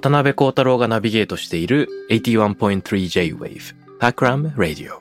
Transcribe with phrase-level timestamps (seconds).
[0.00, 5.00] 渡辺幸太郎がナビゲートしている 81.3J-Wave Takram Radio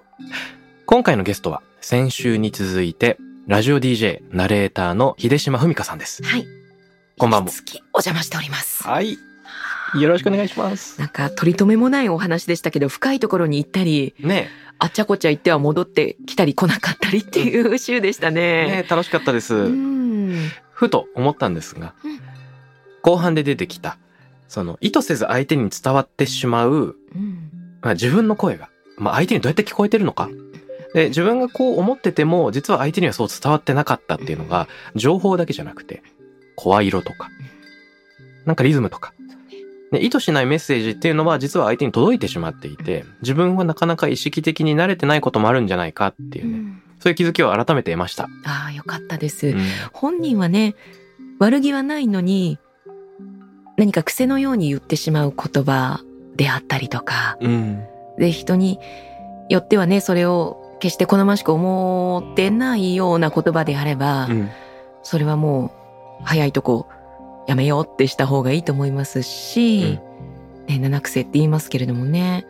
[0.88, 6.48] 今回のゲストは先週に続いてラジオ DJ ナレーターの秀島文香さんですはい。
[7.20, 8.88] こんばんも引き続きお邪魔しております。
[8.88, 9.20] はい
[10.00, 14.50] よろしくお願いしますなんか取り留めもないお話でしたけど、深いところに行ったり、ね
[14.80, 18.84] あっちゃこっちゃ行っては戻ってきたり来なかったりっていう週でしたえねね。
[18.86, 20.50] え楽しかったです、うん。
[20.72, 22.20] ふと思ったんですが、うん
[23.08, 23.98] 後半で出てきた
[24.48, 30.30] その意図せず相手に伝わってしまううんまあ、自分の声が、まあ、相手にどうやって聞こえてるのか。
[30.94, 36.02] で、自分がこう思ってても、実は相手にはそう伝わってなかったっていうのが、情報だけじゃなくて、
[36.56, 37.30] 声色とか、
[38.46, 39.14] なんかリズムとか。
[39.92, 48.28] で意図しないメッセージっていうのは、実は相手に届いてしまっていて、自分はなかなか意識的に慣れてないこともあるんじゃないかっていうね、うんそういう気づきを改めて得ました。
[48.44, 49.50] ああ、よかったです。
[49.50, 49.62] うん
[49.94, 50.74] 本人はね、
[51.38, 52.58] 悪気はないのに、
[53.78, 56.02] 何か癖のように言ってしまう言葉
[56.36, 57.84] であったりとか、うん。
[58.18, 58.80] で、人に
[59.50, 64.50] よってはね、それを決して好ましく思ってないような言葉であれば、うん。
[65.04, 65.72] それはも
[66.22, 66.88] う早いとこ
[67.48, 70.00] やめようってした方がいいと思いますし、
[70.68, 72.46] ね、七癖って言いますけれどもね。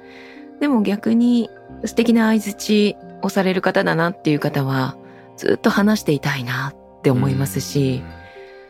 [0.60, 1.50] でも逆に
[1.86, 4.98] 素敵な相槌をされる方だなっていう方は
[5.36, 8.02] ずっと話していたいなって思いますし、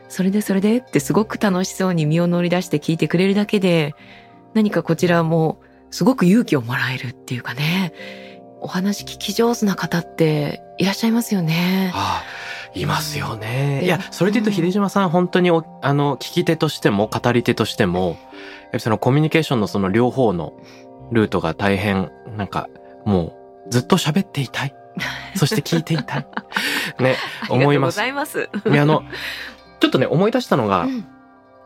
[0.10, 3.94] それでそれでってすごく楽しそうに身を乗り出して聞いてくれるだけで
[4.54, 5.60] 何かこちらも
[5.92, 7.94] すごく勇気をもらえるっていうかね。
[8.60, 11.92] お話聞き上手な方っていらっしゃいますよね。
[11.94, 12.24] あ
[12.76, 13.80] あ、いますよね。
[13.82, 18.18] でいや、それで言うと、秀島さん、本当にお、あの、聞き手としても、語り手としても、やっぱ
[18.74, 20.54] りそのコミュニケーションのその両方の
[21.12, 22.68] ルートが大変、なんか、
[23.06, 24.76] もう、ずっと喋っていたい。
[25.36, 26.28] そして聞いていたい。
[27.00, 27.16] ね、
[27.50, 28.02] 思います。
[28.02, 28.70] ありがとうございます。
[28.72, 29.04] いや、あの、
[29.80, 31.06] ちょっとね、思い出したのが、うん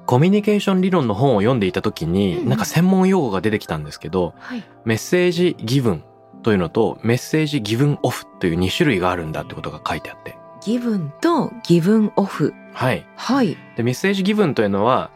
[0.07, 4.63] コミュニケーション理論の本を読んでいた時に、うんなんか専門用語が出てきたんですけど、はい。
[4.83, 6.03] メッセージギブン
[6.41, 10.35] というのと、メッセージギブンオフという2種類があるんだってことが書いてあって。
[10.61, 12.53] ギブンとギブンオフ。
[12.73, 13.05] はい。
[13.16, 13.55] はい。
[13.77, 15.11] で、メッセージギブンというのは、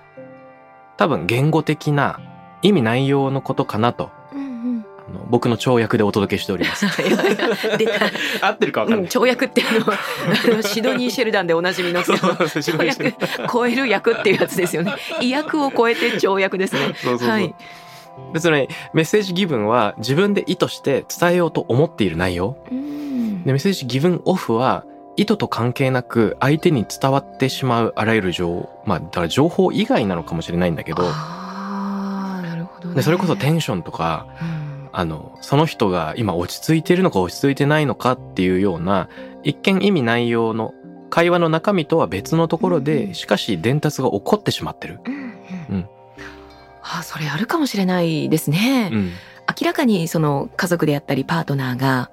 [0.97, 2.19] 多分言語的な
[2.61, 4.11] 意味内容のことかなと。
[5.07, 6.85] あの僕の跳躍でお届けしております。
[7.01, 8.05] いやいや出た。
[8.47, 9.11] 合ってるかわかうんん、ない。
[9.11, 13.13] 跳躍って あの、あのシドニー・シェルダンでおなじみの、跳躍、
[13.51, 14.93] 超える役っていうやつですよね。
[15.21, 16.79] 威訳を超えて跳躍ですね。
[16.79, 17.53] そうそうそうはい。
[18.33, 22.57] 別にメッセージギブンは自分で意図して伝えようと思っている内容。
[22.71, 24.85] うんで、メッセージギブンオフは
[25.17, 32.95] 意図と関係なく相手に伝わってしまうあらゆる情まあだから情報以外なのかもしれないんだけど、ああ、なるほど、ね。
[32.95, 34.64] でそれこそテンションとか、うん
[34.97, 39.09] あの、その人が今落ち着いているのか落ち着いてないのかっていうような、
[39.43, 40.73] 一見意味内容の
[41.09, 45.01] 会話の中身とは別のところで、うんしかし伝達が起こってしまってる。
[45.05, 45.17] うんう
[45.69, 45.89] うんん。
[46.81, 48.89] ああ、それあるかもしれないですね。
[48.93, 49.11] うん。
[49.59, 52.09] 明らかにその家族であったりパートナーが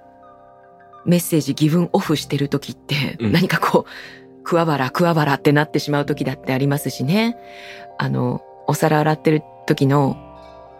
[1.06, 7.36] メッセージギブンオフしてる時ってうん何かこう、桑原桑原ってなってしまう時だってありますしね。
[7.96, 10.16] あの、お皿洗ってる時の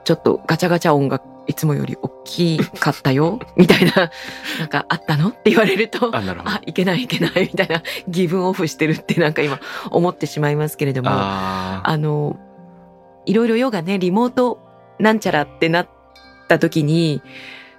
[0.05, 4.11] ちょっとガチャガチャ音がいつもより大きかったよ みたいな、
[4.59, 9.59] なんかあったのって言われると、あ、いけないいけないみたいなギブンオフしてるってなんか今
[9.91, 11.11] 思ってしまいますけれども。
[11.11, 12.39] ああの、
[13.27, 14.59] いろいろヨガね、リモート
[14.99, 15.89] なんちゃらってなっ
[16.49, 17.23] た時に、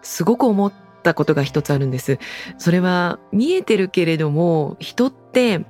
[0.01, 0.73] すごく思っ
[1.03, 2.19] たことが一つあるんです。
[2.57, 5.61] それは見えてるけれども、人って、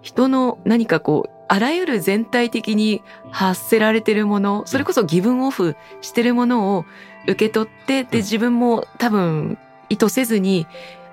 [0.00, 6.84] 人の何かこう、あらゆる全体的に発せられてるもの、それこそギブンオフしてるものを
[7.24, 9.58] 受け取って、で、自分も多分
[9.88, 10.66] 意図せずに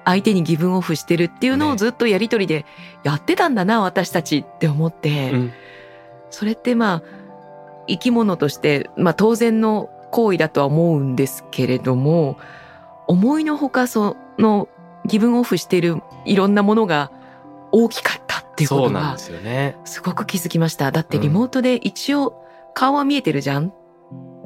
[0.06, 2.66] 相手にギブンオフしてるっていうのをねずっとやりとりで
[3.04, 5.10] やってたんだな、私たちって思って。
[5.10, 5.54] ーうん。
[6.30, 7.04] それってまあ
[7.88, 12.38] 生き物として、まあ、当然の行為だとは思うんですけれども
[13.08, 14.70] 思いのほかその
[15.06, 17.12] ギブンオフしているいろんなものが
[17.72, 19.78] 大きかったっていうことがそうなんですよね。
[19.86, 20.92] すごく気づきました。
[20.92, 23.74] だってリモートで一応顔は見えてるじゃん。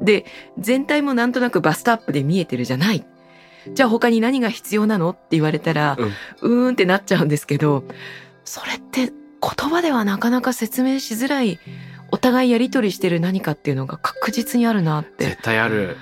[0.00, 0.24] で、
[0.58, 3.04] 全体もなんとなくバストアップで見えてるじゃない。
[3.72, 5.10] じゃあ他に何が必要なの？
[5.10, 5.96] って言われたら、
[6.42, 7.84] うんうーんってなっちゃうんですけど、
[8.44, 11.58] それって言葉ではなかなか説明しづらい、
[12.10, 15.24] お互いやりとりしてる何かっていうのが確実にあるなって。
[15.26, 15.96] 絶対ある。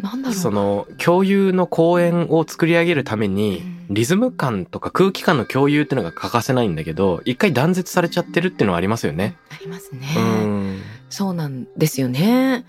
[0.00, 0.34] なんだろう。
[0.34, 9.36] その共有の公演を作り上げるためにうんリズム感とか空気感の共有っていうのが欠かせないんだけど一回断絶されちゃってるっていうのはありますよね。
[9.50, 10.08] ありますね。
[10.16, 10.82] うん。
[11.10, 12.64] そうなんですよね。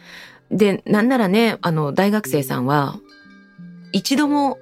[0.54, 2.96] で、なんならね、あの、大学生さんは、
[3.92, 4.60] 一度も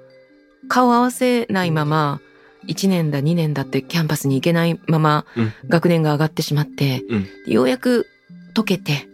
[0.67, 2.21] 顔を合わせないまま、
[2.67, 5.53] 1年だ2年だってキャンパスに行けないままうん。
[5.67, 7.27] 学年が上がってしまって、うん。
[7.45, 8.07] ようやく
[8.53, 9.07] 解けて、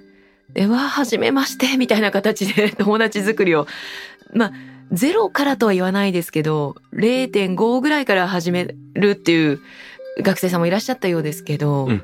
[0.54, 3.68] で、わあ、初めまして、みたいな形で 友達作りを、
[4.34, 4.52] まあ、
[4.92, 9.60] ゼロからとは言わないですけど、0.5ぐらいから始めるっていう
[10.22, 12.04] 学生さんもいらっしゃったようですけど、うん。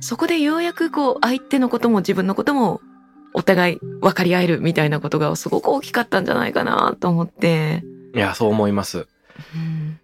[0.00, 2.80] そこでようやくこう、相手のことも自分のことも
[3.34, 7.82] お互い分かり合えるみたいなことがすごく大きかったんじゃないかなと思って。
[8.14, 9.06] いやそう思います。
[9.54, 10.00] うん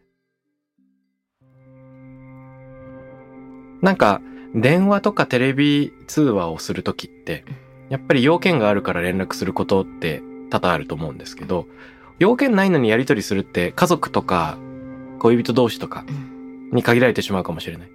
[3.83, 4.21] なんか
[4.55, 7.45] 電話とかテレビ通話をするときって
[7.89, 11.67] やっぱり要件があるから連絡することって多々あると思うんですけど
[12.19, 14.59] 要件ないのにやり取りするって家族とか
[15.19, 16.05] 恋人同士とか
[16.73, 17.89] に限られてしまうかもしれない。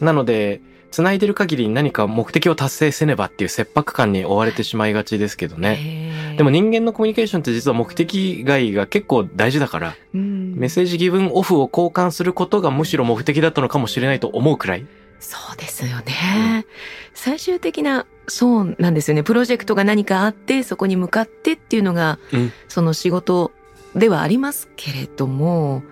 [0.00, 0.60] なので
[0.90, 6.34] 繋いでる限り何か目的を達成せねばっていう切迫感に追われてしまいがちですけどね。
[6.36, 14.86] でも人間のコミュニケーションって実は目的外が結構大事だから、うんメッセージギブンオフを交換することがむしろ目的だったのかもしれないと思うくらい。
[15.20, 16.66] そうですよね。
[17.14, 19.22] 最終的な、そうなんですよね。
[19.22, 23.52] プロジェクトが何かあって、そこに向かってっていうのが、うんその仕事
[23.94, 25.82] ではありますけれども、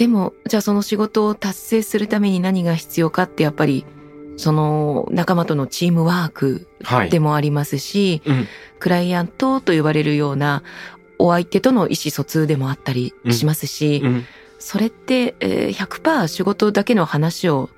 [0.00, 3.84] でも、じゃあその仕事を達成するために何が必要かってやっぱり、
[4.38, 7.10] その仲間とのチームワークはい。
[7.10, 8.46] でもありますし、うん。
[8.78, 10.62] クライアントと呼ばれるような
[11.18, 14.24] お相手との意思疎通でもあったりしますし、うん。
[14.58, 17.68] それって、えー100%仕事だけの話を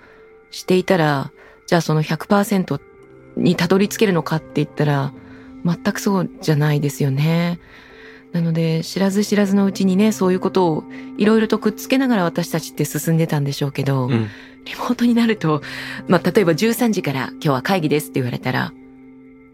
[0.53, 1.33] していたら、
[1.67, 2.81] じゃあその100%
[3.37, 5.13] にたどり着けるのかって言ったら、
[5.65, 7.59] 全くそうじゃないですよね。
[8.33, 10.85] なので、知らず知らずのうちにね、そういうことを
[11.19, 14.29] いろいろとくっつけながら私たちって進んでたんでしょうけど、うん。
[14.65, 15.61] リモートになると、
[16.07, 18.73] まあ、例えば13時から今日は会議ですって言われたら、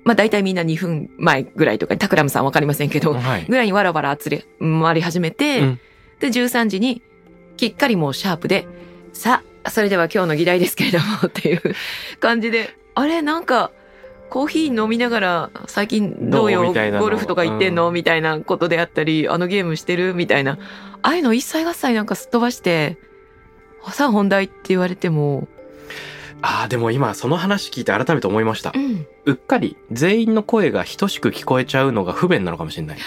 [0.04, 3.46] まあ、大体みんな2分前ぐらいとか、タクラムさんわかりませんけど、はい。
[3.46, 5.80] ぐらいにわらわらつれ、回り始めて、うん
[6.20, 7.02] で、13時に、
[7.56, 8.66] きっかりもうシャープで、
[9.12, 11.62] さあ、それでは今日の議題ですけれども、っていう
[12.20, 13.70] 感じで、あれ、なんか、
[14.30, 16.72] コーヒー飲みながら、最近どうよ？
[16.72, 20.14] ゴルフとか行ってんの、うんみたいなことであったり、あのゲームしてる？
[20.14, 20.58] みたいな。
[21.02, 22.98] ああいうの一切合切なんかすっ飛ばして、
[23.92, 25.48] さあ本題って言われても、
[26.42, 28.78] ああ、でも今その話聞いて改めて思いましたう。
[28.78, 32.98] ん、うっかり全員の声が等しく聞こえちゃうのが不便なのかもしれない。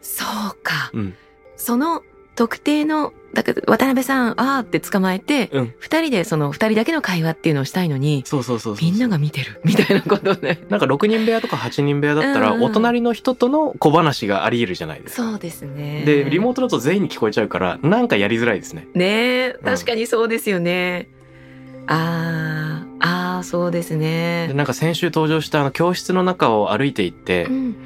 [0.00, 0.90] そうか。
[0.92, 1.14] うん。
[1.56, 2.02] その
[2.36, 5.74] 特定の、だから渡辺さん、あーって捕まえて、うん。
[5.78, 8.90] 二人でその二人だけの会話っていうのをしたいのに、そうそうそうそう。
[8.90, 10.60] みんなが見てるみたいなことね。
[10.68, 15.22] なんか6人部屋とか8人部屋だったら、うんうんお隣の人との小話があり得るじゃないですか。
[15.30, 16.02] そうですね。
[16.04, 18.86] で、リモートだと全員に聞こえちゃうから、なんかやりづらいですね。
[18.94, 21.08] ねえ、確かにそうですよね。
[21.86, 24.52] あー、あー、そうですで、ね。
[24.54, 27.76] なんか先週登場したあの教室の中を歩いていってう、ん。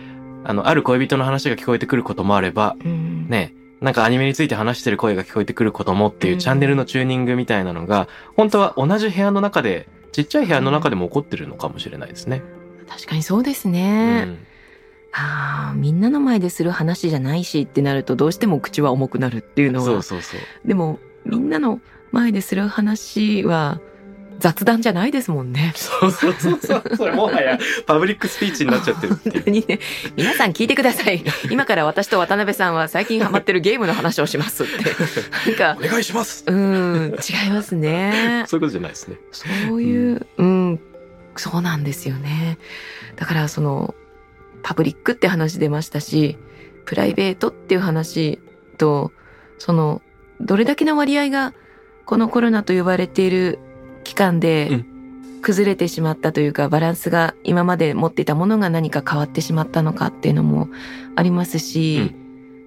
[0.45, 3.29] あの、ある恋人の話が聞こえてくることもあれば、うん。
[3.29, 12.43] ね、なんかアニメについて話してる声が聞こえてくることもっていううんチャンネルのチューニングみたいなのが、本当は同じ部屋の中で、ちっちゃい部屋の中でも起こってるのかもしれないですね。
[12.89, 14.23] 確かにそうですうね。
[14.23, 14.39] ん。
[15.13, 19.85] あー、みんなの前でする話じゃないしってなるとどうしても口は重くなるっていうのは。
[19.87, 20.41] そうそうそう。
[20.67, 23.81] でも、みんなの前でする話は
[24.39, 25.73] 雑談じゃないですもんね。
[25.77, 26.97] そうそうそうそう。
[26.97, 29.35] それもはやパブリックスピーチになっちゃってるっていう。
[29.35, 29.79] 本当にね、
[30.17, 31.25] 皆さん聞いてください。
[31.51, 35.51] 今から私と渡辺さんは最近ハマってるゲームの話をしますって。
[35.51, 38.45] なんか、お願いしますうん、違いますね。
[38.47, 39.17] そういうことじゃないですね。
[39.33, 40.81] そういう、うん、
[41.37, 42.59] そうなんですよね。
[43.17, 43.95] だからその、
[44.63, 46.39] パブリックって話出ましたし、
[46.85, 48.41] プライベートっていう話
[48.79, 49.13] と、
[49.59, 50.03] その、
[50.41, 51.55] どれだけの割合が、
[52.05, 53.59] このコロナと呼ばれている
[54.05, 54.87] 期間うでん、
[55.43, 60.69] 崩れてしまったというか、バランスが今まで持っていたものが何か変わってしまったのかっていうのも
[61.17, 62.13] ありますし、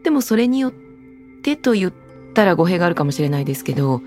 [0.04, 0.72] でもそれによっ
[1.44, 1.94] てと言っ
[2.34, 4.02] たら語弊があるかもしれないですけど、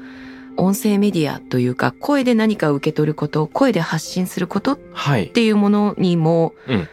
[0.56, 5.28] 音声メディアというか、声で何かを受け取ること、声で発信することっはい。
[5.30, 6.88] ていうものにも、うん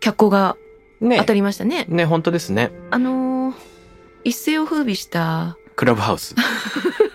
[0.00, 0.56] 脚光が
[1.00, 1.84] ね当たりましたね。
[1.88, 2.72] ね、本当ですね。
[2.90, 3.54] あのー
[4.24, 6.34] 一世を風靡したクラブハウス。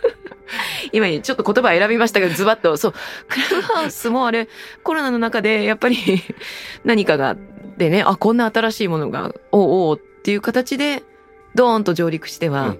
[0.92, 2.78] 今ちょっと言葉選びましたけどズバッと。
[2.78, 2.94] そう。
[3.28, 4.48] クラブハウスもあれ
[4.84, 5.98] コロナの中でやっぱり
[6.84, 7.36] 何かが
[7.78, 11.04] でねあこんな新しいものがおうおうっていう形で
[11.56, 12.76] ドーンと上陸しては、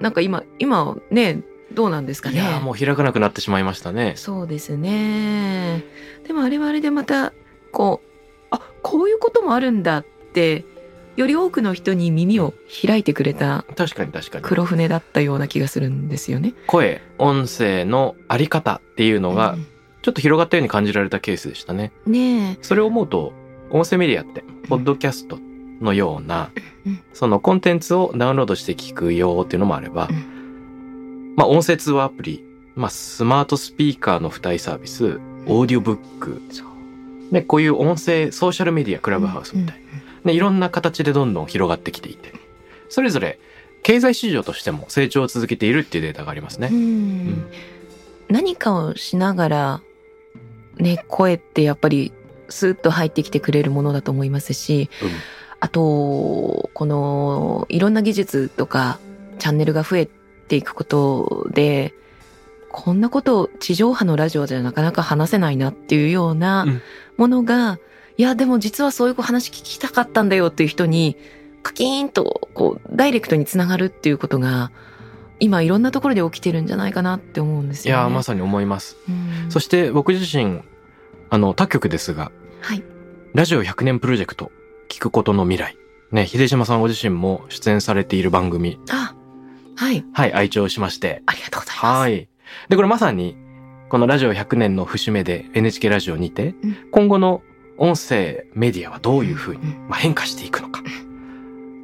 [0.00, 2.36] なんか今今ねどうなんですかね。
[2.36, 4.14] いやーもう開かなくなってしまいましたね。
[4.16, 5.84] そうですね。
[6.26, 7.32] でもあれはあれでまた
[7.72, 8.08] こう
[8.50, 10.64] あこういうこともあるんだって
[11.18, 12.54] より多くの人に耳を
[12.86, 14.44] 開いてくれた確かに確かに。
[14.44, 16.54] 黒船だったような気がするんですよね。
[16.68, 19.56] 声、音声のあり方っていうのが、
[20.02, 21.90] ちょっと広がったように感じられたケースでしたね。
[22.06, 22.62] うんねえ。
[22.62, 23.32] それを思うと、
[23.70, 25.40] 音声メディアって、ポッドキャスト
[25.80, 26.50] のような
[26.86, 30.12] うん、そのコンテンツをダウンロードして聞くよっていうのもあればう、
[31.36, 32.44] まあ音声通話アプリ、
[32.76, 37.34] まあスマートスピーカーの付帯サービス、オーディオブック、そう。
[37.34, 40.07] ね、こういう音声ソーシャルメディア、クラブハウスみたいな。
[40.24, 42.32] ね、いろんな形でどんどん広がってきていて、
[42.88, 43.38] それぞれ
[43.82, 46.68] 経済市場としても成長を続けているっていうデータがありますね。
[46.70, 46.74] う。
[46.74, 47.46] ん。
[48.28, 49.80] 何かをしながら
[50.76, 52.12] ね声ってやっぱり
[52.48, 55.08] スーッと入ってきてくれるものだと思いますしうん。
[55.60, 55.80] あと
[56.74, 59.00] このいろんな技術とか
[59.38, 61.94] チャンネルが増えていくことで
[62.70, 66.82] こんなことを地上波のラジオじゃなかなか話せないなっていうようなうん。
[67.18, 67.78] ものが、
[68.18, 71.16] いやでも実はそういう話聞きたかったんだよっていう人に
[71.62, 74.72] カキーンとこうダイレクトにつながるっていうことが
[75.40, 78.00] 今いろんなところで起きてるんじゃないかなって思うんですよね。
[78.00, 78.96] いやー、まさに思います。
[79.08, 80.62] うんそして僕自身、
[81.30, 82.82] あの、他局ですが、はい。
[83.34, 84.50] ラジオ100年プロジェクト、
[84.88, 85.76] 聞くことの未来。
[86.10, 89.14] ね、秀島さんご自身も出演されている番組、あ、
[89.76, 90.04] はい。
[90.12, 91.22] はい、愛聴しまして。
[91.26, 91.84] ありがとうございます。
[91.84, 92.28] はい。
[92.68, 93.36] で、これまさに、
[93.90, 97.42] このラジオ100年の節目で NHK ラジオにて、うん今後の
[97.78, 100.82] 音声メディアはどういうふうに、うんまあ、変化していくのか。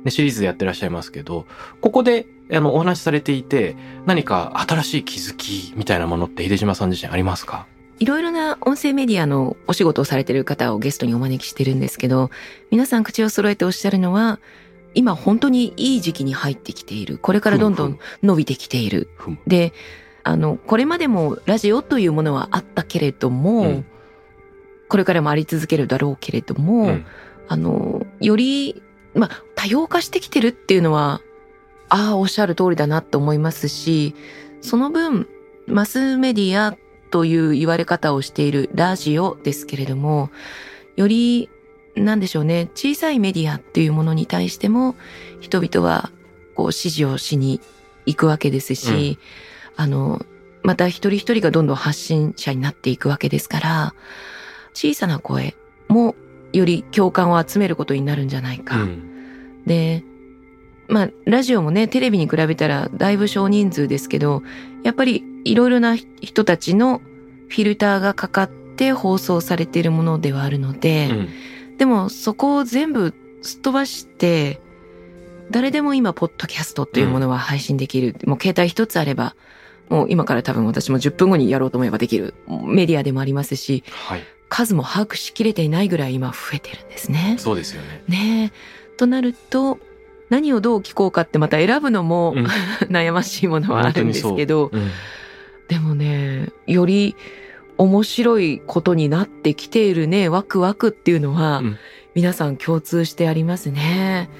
[0.04, 1.46] で、シリーズでやってらっしゃいますけど、
[1.80, 3.74] ここで、あの、お話しされていて、
[4.04, 7.66] 何か新しい気づきみたいなものって秀島さん自身ありますか？
[8.00, 12.30] いろいろな音声メディアのお仕事をされてる方をゲストにお招きしてるんですけど、
[12.70, 14.40] 皆さん口を揃えておっしゃるのは、
[14.94, 17.18] 今本当にいい時期に入ってきている。
[17.18, 19.08] これからどんどん伸びてきている。
[19.16, 19.72] ふむで、
[20.22, 23.86] あの、これまでもラジオというものはあったけれども、うん
[24.88, 27.06] これからもあり続けるだろうけれども、うん。
[27.48, 28.82] あの、より、
[29.14, 31.20] まあ、多様化してきてるっていうのは、
[31.88, 34.14] ああ、おっしゃる通りだなと思いますし、
[34.60, 35.28] その分、
[35.66, 36.76] マスメディア
[37.10, 40.30] という言われ方をしているラジオですけれども、
[40.96, 41.48] より、
[41.94, 44.96] なんでしょうね、小さいメディアっていうものに対しても、
[45.40, 46.10] 人々は、
[46.54, 47.60] こう、支持をしに
[48.06, 49.18] 行くわけですし、
[49.76, 50.24] あの、
[50.62, 53.94] また一人一人がどんどん発信者になっていくわけですから、
[54.74, 55.54] 小さな声
[55.88, 56.14] も
[56.52, 58.82] より共感を集めることになるんじゃないか。
[58.82, 59.10] うん
[59.66, 60.04] で、
[60.88, 64.42] まあ、ラジオもね、テレビに比べたらだいぶ少人数ですけど、
[64.82, 67.00] やっぱりいろいろな人たちの
[67.48, 71.28] フィルターがかかって放送されているものではあるので、うん
[71.78, 74.60] でもそこを全部すっ飛ばして、
[75.50, 78.16] 誰でも今、ポッドキャストというものは配信できる。
[78.26, 79.34] もう携帯一つあれば、
[79.88, 84.22] もう今から多分私も10分後にやろうと思えばできるメディアでもありますし、はい。
[84.54, 87.34] 数も把握しきれていないぐらい今増えてるんですね。
[87.40, 88.04] そうですよね。
[88.06, 88.96] ねえ。
[88.96, 89.80] となると、
[90.30, 92.46] 何をどう聞こうかってまた選ぶのも、うん
[92.88, 94.90] 悩ましいものはあるんですけど、うん
[95.66, 97.16] でもね、より
[97.78, 101.78] 面白いことになってきているね、ワクワクっていうのは、うん
[102.14, 104.30] 皆さん共通してありますね。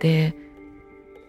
[0.00, 0.34] で、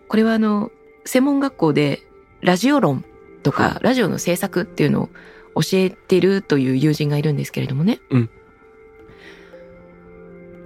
[0.07, 0.71] これはあの、
[1.05, 2.01] 専門学校で
[2.41, 3.05] ラジオ論
[3.43, 5.09] とか、ラジオの制作っていうのを
[5.55, 7.99] 教えてるという友人がいるんですけれどもね。
[8.09, 8.29] うん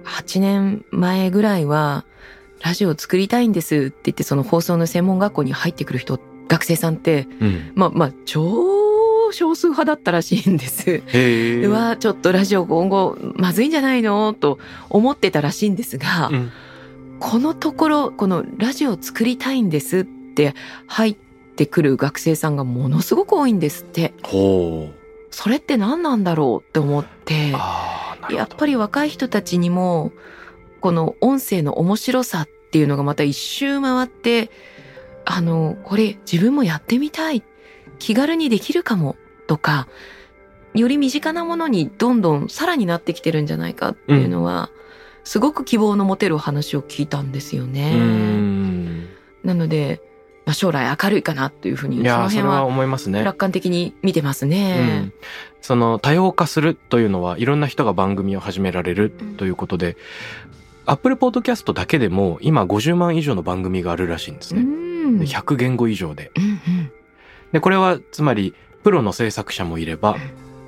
[0.04, 2.06] 8年前ぐらいは、
[2.62, 6.18] ラジオを作りたいんですって言って、その放送の専門学校に入ってくる人、
[6.48, 7.72] 学生さんって、うん。
[7.74, 11.02] まあまあ、超少数派だったらしいんです。
[11.66, 16.50] うわ、ちょっとラジオ今後まずいんじゃないのと思ってたらしいんですが、うん
[17.20, 20.54] このところ、このラジオを作りたいんですって
[20.86, 21.27] 入って
[21.66, 24.14] くる学生さんがものすごく多いんですって。
[24.22, 24.94] ほう。
[25.30, 27.50] それって何なんだろうって思って。
[28.30, 30.12] やっぱり若い人たちにも、
[30.80, 34.50] この音声の面白さっていうのがまた一周回って、
[35.24, 37.42] あの、これ自分もやってみたい。
[37.98, 39.16] 気軽にできるかも。
[39.46, 39.88] とか、
[40.74, 44.70] より身近なものにどんどんさらになってきてるんじゃないかっていうのは、
[45.24, 47.94] すごく希望の持てるお話を聞いたんですようね。
[47.94, 49.08] ん。
[49.42, 50.00] なので、
[50.48, 53.22] まあ、将来明るいかなというふうに、その辺は思いますね。
[53.22, 55.12] 楽観的に見てますうねん。
[55.60, 59.98] その多様化するというのはいろんな人が番組を始められるということで、
[60.86, 64.64] Apple Podcast だけでも今50万以上の番組があるらしいんですうね。
[64.64, 65.18] ん。
[65.18, 66.30] で100言語以上で。
[66.34, 66.92] うんうん。
[67.52, 70.16] で、これはつまり、プロの制作者もいれば、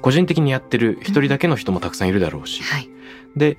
[0.03, 2.63] 個人的にやってる一人だけの人もたくさんいるだろうし。
[2.63, 2.91] はい。
[3.35, 3.57] で、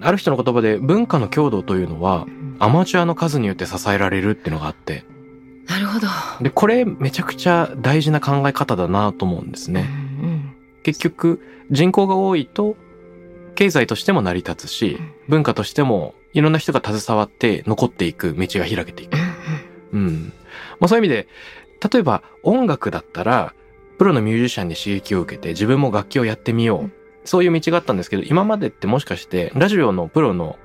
[0.00, 2.26] ある人の言葉で文化の強度というのは
[2.58, 5.04] アマチュアの数によって支えられるっていうのがあって、
[5.68, 6.06] なるほど。
[6.40, 9.88] で、これめちゃくちゃ大事な考え方だなと思うんですね。
[10.20, 11.40] うん結局、
[11.72, 12.76] 人口が多いと、
[13.56, 19.16] 経済としても成り立つし、文化としてもいろんな人が携わって残っていく道が開けていく
[19.92, 20.00] うん。
[20.00, 20.32] うんうん。
[20.78, 21.28] まあそういう意味で、
[21.92, 23.52] 例えば音楽だったら、
[23.98, 26.90] プロのミュージシャンに刺激を受けて自分も楽器をやってみよう。
[27.24, 30.56] そういう道があったんですけど、今までってもしかして、ラジオのプロの、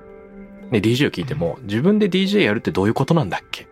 [0.72, 3.68] ね、DJ を聞いても、自分で DJ やるってどういうことなんだっけ？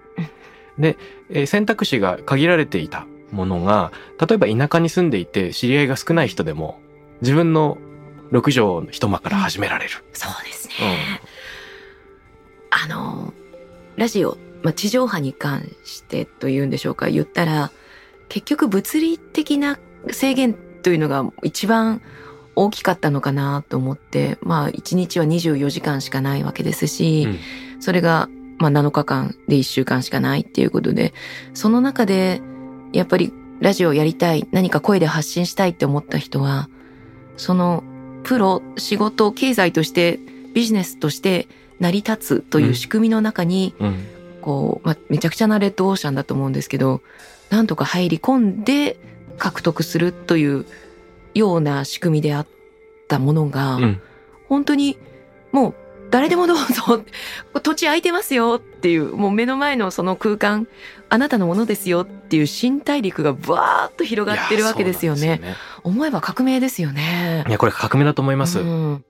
[0.78, 0.97] で、
[1.30, 3.90] えー選択肢が限られていたものが、
[4.21, 6.80] 例えば田舎に住んでいて知り合いが少ない人でも、
[7.23, 7.78] 自分の
[8.33, 9.90] 6畳の一間から始められる。
[10.12, 10.75] そうですね。
[11.25, 11.30] うん
[12.73, 13.35] あの、
[13.97, 17.73] ラジオ、まあ、地上波に関してというんでしょうか、言ったら、
[18.28, 19.78] 結局物理的な
[20.12, 22.00] 制限というのが一番
[22.57, 27.38] 大きかったのかなと思って、まあ、1日は24時間しかないわけですし、うん
[27.80, 28.28] それが、
[28.59, 31.12] まあ、7日間で1週間しかないっていうことで、
[31.54, 32.42] その中で、
[32.92, 36.69] やっぱりラジオやりたい、何か声で発信したいって思った人は、
[37.37, 37.83] その、
[38.23, 40.21] プロ、仕事、経済として、
[40.54, 41.49] ビジネスとして
[41.80, 44.07] 成り立つという仕組みの中に、うん。
[44.42, 47.02] こう、まあ、めちゃくちゃなレッドオーシャンだと思うんですけど、
[47.50, 48.99] なんとか入り込んで
[49.38, 50.66] 獲得するという
[51.34, 52.46] ような仕組みであっ
[53.08, 54.00] たものが、うん。
[54.49, 54.99] 本当に
[55.52, 55.75] もう
[56.10, 57.04] 誰でもどうぞ
[57.62, 60.66] 土地空いてますよっていうもう目の前のその空間
[61.08, 68.60] あなたのものですよっていう新大陸がバーッと広がってるわけですよねいやそうなんです思えば革命ですよねいや、これ革命だと思います。
[68.60, 69.04] うん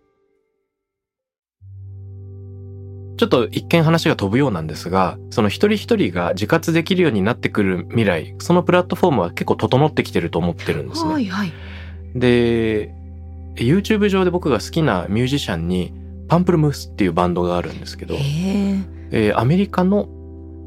[3.17, 11.13] ちょっと一見話が飛ぶようなんですが、その一人一人が自活できるようになってくる未来、そのプラットフォームは結構整ってきてると思ってるんですね。
[11.13, 11.53] はいはい
[12.15, 12.95] で、
[13.57, 15.93] YouTube 上で僕が好きなミュージシャンに、
[16.29, 18.21] パンプルムースっていうバンドがあるんですけど、へえ。
[19.13, 20.09] えーアメリカの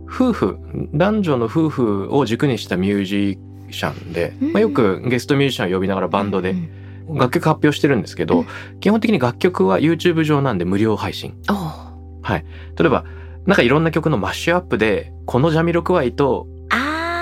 [0.06, 0.60] 夫婦、
[0.94, 3.40] 男女の夫婦を軸にしたミュージ
[3.72, 6.70] シャンで、まあ、よくゲストミュージシャンを呼びながらバンドでうん
[7.10, 8.80] 楽曲発表してるんですけど、うん。
[8.80, 11.36] 基本的に楽曲は YouTube 上なんで無料配信。
[11.50, 11.58] おう。
[12.32, 12.44] 例
[12.86, 13.04] えば、
[13.46, 16.48] なんかいろんな曲のマッシュアップで、このジャミロクワイと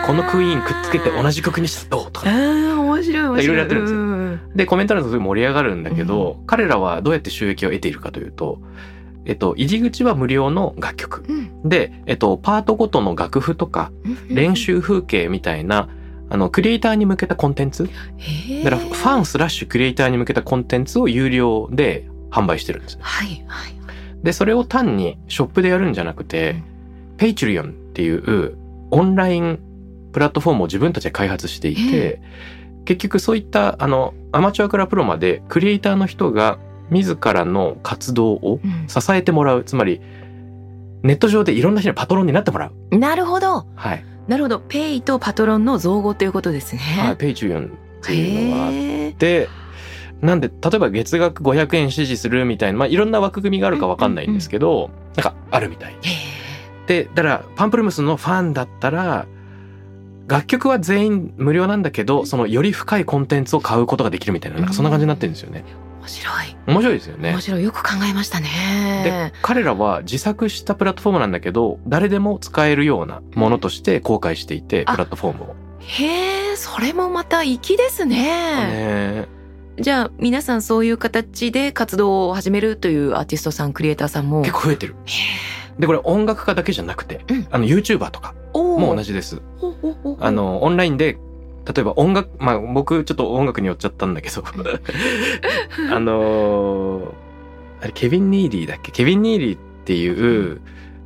[0.06, 2.30] このクイーンくっつけて同じ曲にしたらどうとあか。
[3.04, 3.44] 白い面白い。
[3.44, 4.00] いろいろやってるんですよ。
[4.00, 4.22] うん
[4.56, 8.62] で、コメント欄ですごい盛り上がるんだけど、彼らはどうやって収益を得ているかというと、
[9.26, 11.24] えっと、入り口は無料の楽曲。
[11.28, 11.70] うん。
[11.70, 15.90] で、えっと、パートごとの楽譜とか、うん練習風景みたいな、
[16.30, 17.90] あの、クリエイターに向けたコンテンツ。
[18.64, 23.02] だから、ファンスラッシュクリエイターに向けたコンテンツを有料で販売してるんですね。
[23.04, 23.76] はいはい。
[24.24, 26.64] で、それを単にショップでやるんじゃなくて、
[27.18, 28.56] ペイチュリオンっていう
[28.92, 29.60] オンライン
[30.12, 32.22] プラットフォームを自分たちで開発していて、
[32.86, 36.58] 結局そういったあのアマチュアからプロまでクリエイターの人が
[36.90, 39.64] 自らの活動をうん支えてもらう。
[39.64, 40.02] つまり、
[41.04, 42.98] ネット上でいろんな人にパトロンになってもらう。
[42.98, 44.06] なるほどはい。
[44.28, 47.70] なるほどペイとパトロンの造語ということですねはい、ペイチュっ
[48.04, 49.50] ていうのがあって、
[50.22, 55.94] なんで、例えば月額500円支持するみたいな、まあ、いろんな枠組みがあるかわかんないんですけど、なんかあるみたい。
[55.94, 55.96] へ
[56.88, 59.26] で、だから、パンプルムスのファンだったら、
[60.32, 65.66] 楽曲は全員無料なんだけど、そのより深いコンテンツを買うことができるみたいな、なんかそんな感じになってるんですよね。
[65.68, 67.42] え面白い面白いですよね面。
[67.42, 75.56] 白いよく考えましたでね、彼らは自作したプラットフォームなんだけど、誰でも使えるようなものとして公開していて、あプラットフォームを。
[75.80, 79.28] へえそれもまた粋ですねね
[79.80, 84.96] じゃあ皆さんそういう形で活動を始めるというアーティストさんクリエイターさんも結構増えてる。
[85.06, 89.42] へで、これ音楽家だけじゃなくて、うんあの YouTuber とかおも同じじです。
[90.20, 91.18] あの、オンラインで、
[91.66, 94.44] 例えば音楽、まあ僕ちょっと音楽に寄っちゃったんだけど、
[95.92, 97.12] あのー
[97.82, 98.92] あれ、ケビン・ニーリーだっけ？
[98.92, 100.62] ケビン・ニーリーっていう、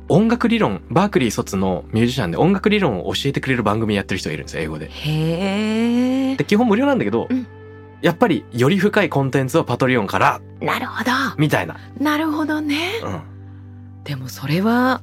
[0.08, 4.88] 音楽理論、バークリー卒のミュージシャンで音楽理論を教えてくれる番組やってる人がいるんですよ、英語で。
[4.90, 7.46] へえで、基本無料なんだけど、うん
[8.02, 11.76] やっぱりより深いコンテンツをパトリオンから、なるほどみたいな。
[11.98, 13.20] なるほどねうん。
[14.06, 15.02] でもそれは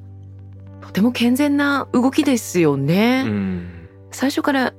[0.81, 3.89] とても健全な動きですよね、うん。
[4.11, 4.73] 最初から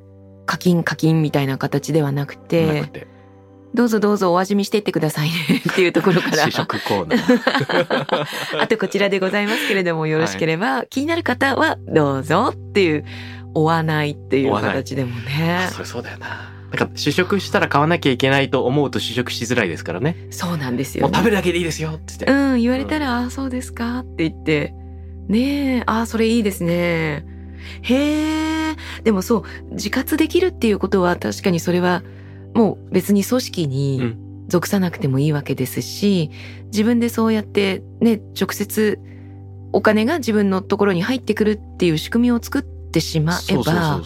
[0.47, 3.07] 課金課金みたいな形ではなくなて。
[3.75, 5.35] どうぞどうぞお味見してってくださいね
[5.69, 8.27] っていうところから試食コーナー。
[8.63, 13.05] あとこちらでございますけれどもよろしければ、気になる方はどうぞっていう
[13.53, 16.54] 追わないっていう形でもねあそれそうだよな。
[16.75, 20.17] なんか試食したら買わなきゃいけないと思うと試食しづらいですからね。
[20.31, 22.27] そうなんですよ、ね、もう食べるだけでいいですよって言って。
[22.27, 24.75] うん言われたら、ああそうですかって言って
[25.29, 27.25] ねえ、ああ、それいいですね。
[27.83, 28.77] へえ。
[29.05, 32.03] でもそう、自活できるっていうことは確かにそれは
[32.55, 36.31] もう別に組織うにん属さなくてもいいわけですし、
[36.67, 38.99] 自分でそうやってね、直接
[39.73, 44.01] お金が自分のところに入ってくるっていう仕組みを作ってしまえば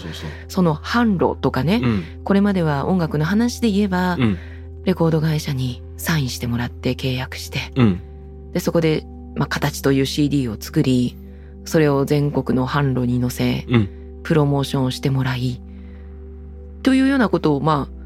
[0.49, 2.05] その販路とかね、うん。
[2.25, 4.39] これまでは音楽の話で言えば、うん。
[4.85, 8.01] レコード会社にサインしてもらって契約して、うん。
[8.53, 11.17] で、そこで、まあ、形という CD を作り、
[11.65, 13.89] それを全国の販路に載せ、うん。
[14.23, 15.61] プロモーションをしてもらい、
[16.83, 17.99] というようなことを、まあ、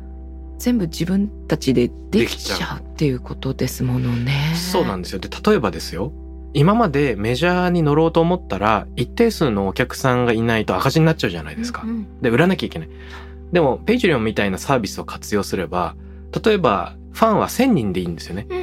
[0.58, 4.54] 全部自分たちでできちゃうっていうことですものね。
[4.54, 5.18] そうなんですよ。
[5.18, 6.12] で例えばですよ
[6.54, 11.82] 今までメジャーに乗ろうと思ったら一定数のお客さんがいないと赤字になっちゃうじゃないですか。
[11.82, 12.20] うんうん。
[12.20, 12.88] で売らなきゃいけない。
[13.52, 15.94] でもペイジュリオンみたいなサービスを活用すれば
[16.44, 18.46] 例えばファンは1000人でいいんですよね。
[18.48, 18.60] うんう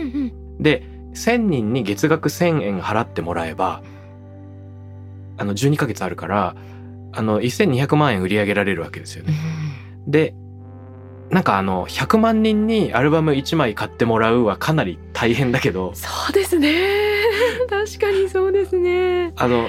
[0.59, 0.63] ん。
[0.63, 3.81] で1000人に月額1000円払ってもらえば
[5.37, 6.55] あの12ヶ月あるから
[7.11, 9.33] あの1200万円売り上げられるわけですよね。
[10.07, 10.35] で
[11.31, 15.91] なんかあの100万人にアルバム1枚買ってもらうはかなり大変だけど。
[15.93, 17.08] そうですね。
[17.69, 19.33] 確かにそうですね。
[19.35, 19.67] あの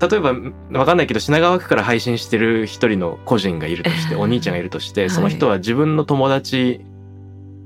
[0.00, 0.34] 例えば
[0.72, 6.80] わかんないけど品川区から配信してる一人の個人がいるとしてうんお兄ちゃんがいるとしてはいその人は自分の友達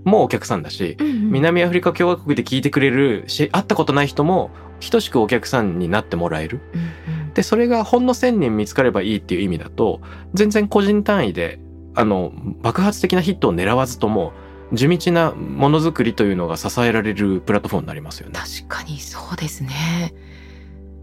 [0.05, 4.51] もお客さんだし南アフリカ共和国で聞いてくれるし会ったことない人も
[4.91, 6.61] 等しくお客さんになってもらえる。
[6.75, 10.01] うんうんでそれがほんの1,000人見つかればいいっていう意味だと
[10.33, 11.61] 全然個人単位で
[11.95, 12.33] あの
[12.63, 14.33] 爆発的なヒットを狙わずとも
[14.73, 18.35] 地道なものづくりというのが支えられるプラットフォームになりますよね。
[18.35, 20.15] 確かにそうですね。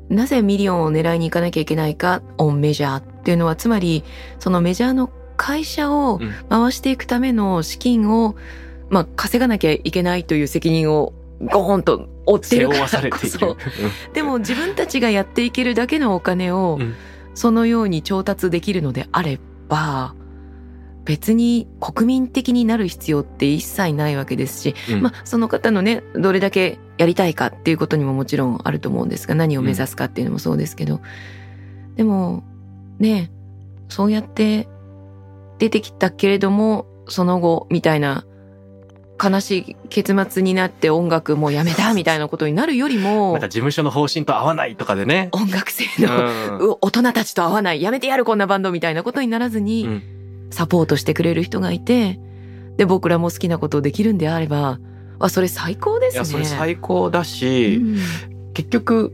[0.09, 4.03] なぜミリオンを狙いに行かなきゃいけないか、オンメジャーっていうのは、つまり、
[4.39, 8.35] そのメジャーの会社をうん回していくための資金を、
[8.89, 13.57] まあ、稼がなきゃいけないという責任をゴーンと負って背るから負わされこているそ。
[14.13, 16.95] でも自分たちがやっていけるだけのお金をうん
[17.35, 20.13] そのように調達できるのであれば、
[21.05, 25.01] 別に国民的になる必要って一切ないわけですし、うん。
[25.01, 31.01] まあその方のね、どれだけやりたいかっていうことにももちろんあると思うんですが、何を目指すかっていうのもそうですけど、
[31.95, 32.43] でも、
[32.99, 33.31] ね、
[33.89, 34.67] そうやって
[35.59, 38.25] 出てきたけれども、その後みたいな
[39.21, 45.29] 悲しい結末になって音楽もうやめた みたいなことになるよりもなんか、事務所の方針と合わないとかでね。
[45.33, 46.71] 音楽性うの、ん。
[46.71, 50.03] う大人たちと合わない、やめてやるこんなバンドみたいなことにならずに、うん
[50.53, 52.19] サポートしてくれる人がいて、
[52.77, 54.79] で、僕らも好きなことをできるんであれば、
[55.19, 56.17] あ、それ最高ですね。
[56.17, 57.97] いやそれ最高だし、うん
[58.53, 59.11] 結局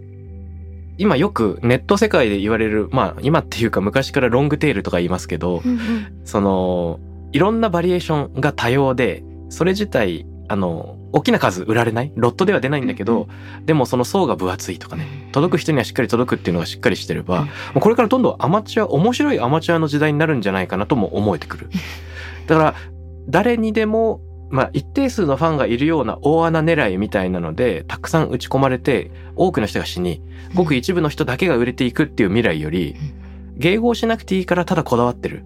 [0.97, 5.80] 今よくネット世界で言われるまあ今っていうか昔からロングテールとか言いますけど、うんうん
[6.25, 6.99] その
[7.32, 12.12] いろんなバリエーションが多様でそれ自体あの大きな数売られない。
[12.15, 13.28] ロットでは出ないんだけど、
[13.65, 15.30] でもその層が分厚いとかね。
[15.32, 17.82] 届く人にはしっかり届くっていうのがしっかりしてれば、うん。
[17.82, 21.69] これからどんどんアマチュア面白いアマチュアの時代になるんじゃないかなとも思えてくる。
[22.48, 22.76] だから
[23.28, 30.24] 誰にでもまあ一定数のファンがいるような大穴狙いみたいなのでたくさん打ち込まれて多くの人が死に
[30.56, 32.95] ごく一部の人だけが売れていくっていう未来より
[33.58, 35.43] 迎合しなくていいからただこだわってる。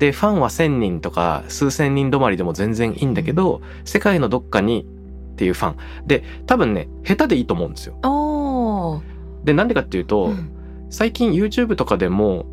[0.00, 4.86] でファンは1,000人とか数千人止まりでも全然いいんだけど世界のどっかに
[5.32, 5.76] っていうファン。
[6.06, 9.02] で多分ね下手でいいと思うんですよ。
[9.44, 10.50] でなんでかっていうと、うん。
[10.88, 12.46] 最近 YouTube とかでも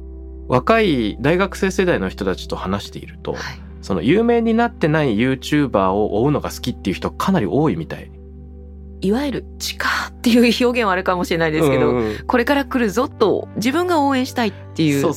[0.47, 3.41] 若い大学生世代の人たちと話しているとはい。
[3.81, 8.11] その有名になってない YouTuber を追うのが好きっていう人かなり多いみたい。
[9.01, 12.17] いわゆる地下っていう表現はあるかもしれないですけど、うんうん。
[12.25, 15.13] これから来るぞと自分が応援したいっていう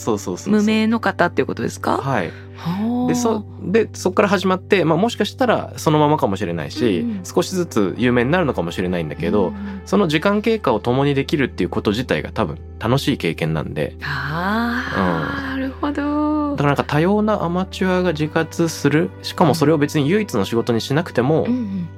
[0.46, 1.98] 無名の方っていうことですか？
[1.98, 2.30] はい。
[2.56, 3.08] はあ。
[3.08, 7.24] でそでそこから始まって、まあ、もしかしたらそのままかもしれないし、うんうん。
[7.24, 13.96] 少しずつ有名になるのかもしれないんだけど、うんその時間経過を共にできるっていうこと自体が多分楽しい経験なんで。
[14.02, 16.50] ああ、なるほど。
[16.50, 19.10] だからなんか多様なアマチュアが自活する。
[19.22, 21.88] しかもそれを別に唯一の仕事にしなくても、うんうん。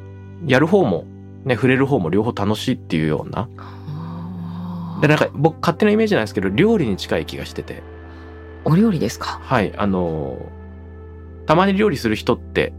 [0.46, 1.04] やる方も、
[1.44, 3.48] ね、触れる方も両方楽しいっていうような。
[5.00, 7.82] でなんか僕勝手なイメージなんですけど料理に近い気がしてて。
[8.64, 9.40] お料理ですか？
[9.42, 10.62] はいあのー
[11.46, 12.72] たまに料理する人って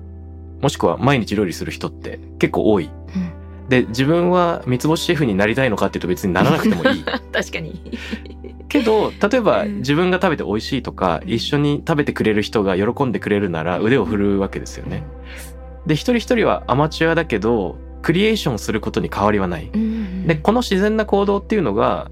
[0.61, 2.85] もしくは毎日料理する人って結構多い。
[2.85, 3.67] うん。
[3.67, 7.03] で自分は三つ星シェフになりたいのかっていうと別にならなくてもいい。
[7.33, 7.81] 確かに。
[8.69, 9.77] けど例えばうん。
[9.79, 15.03] 自分が食べて美味しいとか一緒に食べてくれる人が喜んでくれるなら腕を振るうわけですよね。
[15.85, 19.71] で一人一人はアマチュアだけどクリエーションすることに変わりはない。
[19.73, 22.09] うんうんでこの自然な行動っていうのが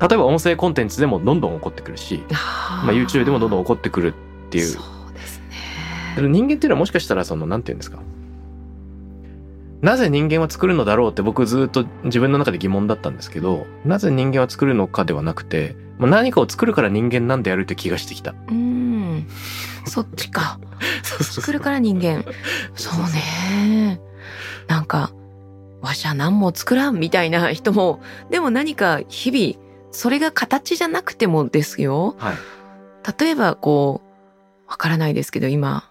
[0.00, 5.40] 例えば音声コンテンツでもどんどん起こってくるし、あーまあ、YouTube でもどんどん起こってくるっていうそうです
[6.20, 8.00] ね人間っていうのはもしかしたらそのなんていうんですか
[9.82, 18.34] なぜ人間は作るのだろうって僕ずっと自分の中で疑問だったんですけど、なぜ人間は作るのかではなくて、まあ何かを作るから人間なんでやるって気がしてきた。
[18.48, 19.28] うん。
[19.86, 20.58] そっちか。
[21.04, 22.24] 作るから人間。
[22.74, 24.00] そうね。
[24.68, 25.12] なんか、
[25.80, 28.00] わしゃ何も作らんみたいな 人も、
[28.30, 32.16] でも何か日々、それが形じゃなくてもですよ。
[32.18, 32.36] はい。
[33.18, 34.02] 例えばこ
[34.66, 35.90] う、わからないですけど今、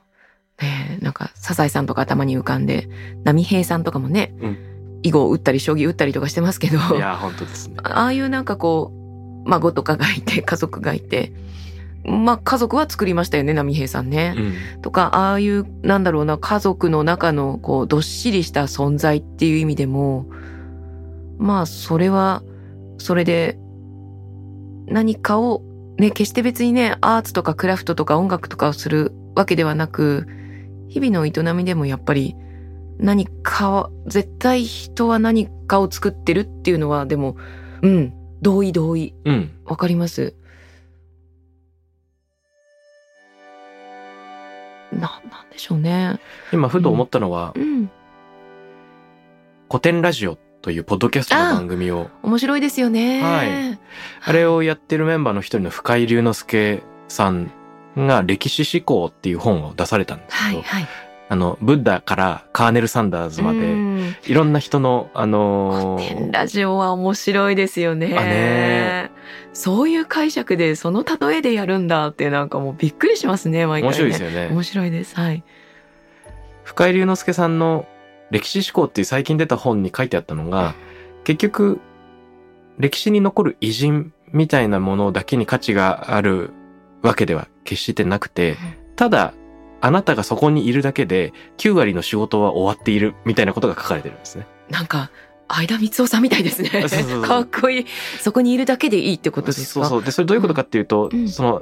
[0.61, 2.89] ねえ、なんか、サザエさんとか頭に浮かんで、
[3.23, 4.57] 波平さんとかもね、うん
[5.05, 7.75] 囲碁を打ったり将棋打ったりとかしてますけど、いや、本当ですね。
[7.83, 8.91] ああいうなんかこ
[9.45, 11.31] う、孫とかがいて、家族がいて、
[12.05, 14.35] まあ家族は作りましたよね、波平さんね。
[14.37, 14.81] うん。
[14.81, 20.27] とか、ああいう、なんだろうな、家族の中の、こう、どっしりした存在っていう意味でも、
[21.37, 22.43] まあ、それは、
[22.97, 23.57] それで、
[24.87, 25.63] 何かを、
[25.97, 30.27] ね、決して別にね、アーツとかクラフトとか音楽とかをするわけではなく、
[30.89, 32.35] 日々の営みでもやっぱり、
[32.99, 37.35] 何かは、絶対人は何かを作ってるっていうのは、でも、
[37.81, 39.15] うん、同意同意。
[39.25, 39.51] うん。
[39.65, 40.35] わかります。
[44.99, 46.19] な、なんでしょうね。
[46.51, 47.89] 今、ふと思ったのは、うん。
[49.69, 53.21] 古典ラジオというポッドキャストの番組を、面白いですよね。
[53.21, 53.79] はい
[54.27, 57.51] あれをやってるメンバーの一人の深井龍之介さん
[57.95, 60.88] が歴史思考っていう本を出されたんですけど、はい、はい。
[61.27, 68.15] あの、ブッダからカーネル・サンダーズまで、うんいろんな人の、あのー古典ラジオは面白いですよね。
[68.17, 69.12] あね
[69.53, 73.88] そういう解釈で、その例えでやるんだって、なんかもうびっくりしますね、毎回、ね。
[73.88, 74.47] 面白いですよね。
[74.51, 75.15] 面白いです。
[75.15, 75.43] はい。
[76.63, 77.85] 深井龍之介さんの
[78.31, 80.75] 歴史思考っていう最近出た本に書いてあったのが、
[81.23, 81.79] 結局、
[82.77, 86.51] 歴史に残る偉人みたいなものだけに価値がある
[87.01, 88.57] わけでは決してなくて、
[88.95, 89.33] ただ、
[89.81, 94.47] あなたがそこにいるだけで9割の仕事は終わっているみたいなことが書かれてるんですね。
[94.69, 95.11] なんか、
[95.47, 96.69] 相田光夫さんみたいですね。
[97.23, 97.86] かっこいい。
[98.19, 99.81] そこにいるだけでいいってことですか？
[99.81, 100.03] そうそう。
[100.03, 101.62] で、それどういうことかっていうと、うんその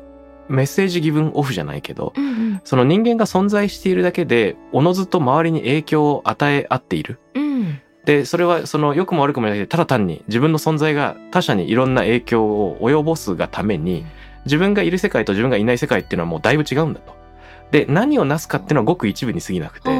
[0.50, 2.62] メッセージギブンオフじゃないけど、うんうん。
[2.66, 7.20] その人間が存在しているだけで、おのずと周りに影響を与え合っている。
[7.34, 7.82] うん。
[8.04, 14.06] で、それはその良くも悪くもなくて、ただ単に自分の存在が他者にいろんな影響を及ぼすがために、
[14.46, 17.16] 自分がいる世界と自分がいない世界っていうのはもうだいぶ違うんだと。
[17.72, 19.90] で、何をなすかっていうのはごく一部に過ぎなくて。
[19.90, 19.94] あ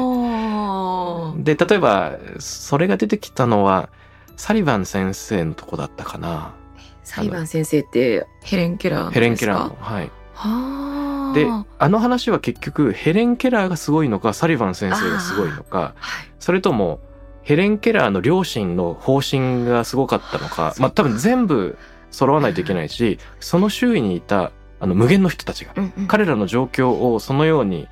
[1.36, 3.88] ーで、例えば、それが出てきたのは、
[4.36, 6.54] サリバン先生のとこだったかな。
[7.02, 9.76] サリバン先生ってヘレン・ケラーヘレン・ケラーーの。
[9.80, 10.10] はい。
[10.34, 11.34] はあ。
[11.34, 11.46] で、
[11.78, 16.28] あの話は結局、ヘレン・ケラーがすごいのか、サリバン先生がすごいのか、はい。
[16.38, 17.00] それとも、
[17.42, 21.76] ヘレン・ケラーの両親の方針がすごかったのか、まあ多分全部
[22.10, 27.88] 揃わないといけないし、その周囲にいたあの無限の人たちが、うんうん彼らの状況をそのように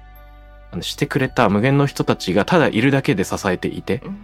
[0.73, 4.19] あのしてくれた無限の人たちがただいるだけで支えていて、うん。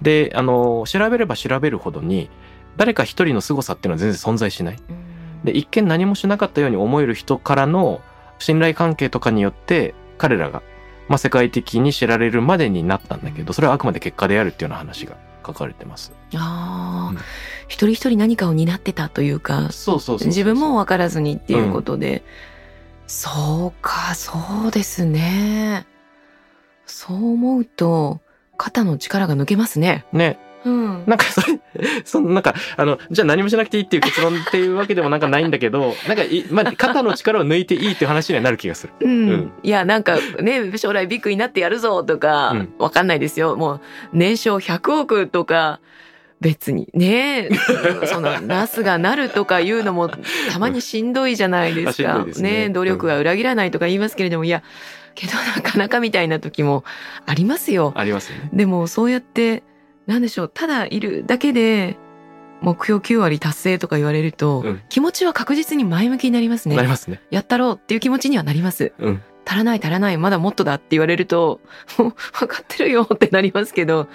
[0.00, 2.30] で、あの、調べれば調べるほどに、
[2.76, 4.76] 誰か一人の凄さっていうのは全然存在しない。
[4.76, 5.44] うん。
[5.44, 8.00] で、一見何もしなかったように思える人からの
[8.38, 10.62] 信頼関係とかによって、彼らが、
[11.08, 16.12] まあ、世界的に知られるまでになったんだけど、それはあくまで結果であるっていうような話が書かれてます。
[16.36, 17.18] ああ、うん。
[17.66, 22.22] 一人一人何かを担ってたというか、そうそうそうそう自分も分からずにっていうことで、
[23.08, 25.86] そうか、そうですね。
[26.84, 28.20] そう思うと、
[28.58, 30.04] 肩の力が抜けますね。
[30.12, 30.38] ね。
[30.64, 31.04] うん。
[31.06, 31.58] なんかそれ、
[32.04, 38.92] そのなんか、あの、じゃあ何もしなくていいっていう結論っていうわけでもなんかないんだけど、 なんかい、まあ、肩の力を抜いていいっていう話にはなる気がする。
[39.00, 43.56] うんうんいや、なんかね、将来ビッグになってやるぞとか、うんわかんないですよ。
[43.56, 43.80] もう、
[44.12, 45.80] 年商100億とか、
[46.40, 47.48] 別にね、
[48.06, 50.08] その、ナスがなるとかいうのも、
[50.50, 52.26] たまにしんどいじゃないですか。
[52.32, 54.62] すね努力は裏切らないとか言いますけれども、いや、
[55.14, 56.84] けどなかなかみたいな時も
[57.26, 57.92] ありますよ。
[57.96, 58.50] ありますよね。
[58.52, 59.64] でも、そうやって、
[60.06, 61.96] なんでしょう、ただいるだけで、
[62.60, 66.76] 目標9割達成とか言われると、うん気持ちは確実に前向きになりますね。
[66.76, 67.20] なりますね。
[67.30, 68.92] やったろうっていう気持ちにはなります。
[68.98, 69.22] うん。
[69.44, 71.60] 足らない足らない、まだもっとだって言われると、
[71.98, 74.08] もう分かってるよってなりますけど、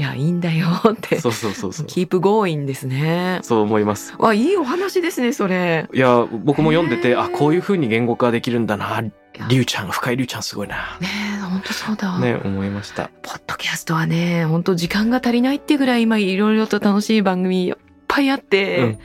[0.00, 1.20] いや、いいんだよって。
[1.20, 1.86] そうそうそうそう。
[1.86, 3.40] キープゴーインですね。
[3.42, 4.14] そう思います。
[4.18, 5.90] わ、いいお話ですね、それ。
[5.92, 9.02] いや、僕も読んでて、あ、こういう風に言語化できるんだな。
[9.36, 10.96] やりゅうちゃん、深井りゅうちゃんすごいな。
[11.02, 12.18] ねえ、ほんとそうだ。
[12.18, 13.10] ね、思いました。
[13.20, 17.74] ポッドキャストはね、本当時間が足りないってぐらい今いろいろと楽しい番組いっ
[18.08, 18.98] ぱいあって、うん。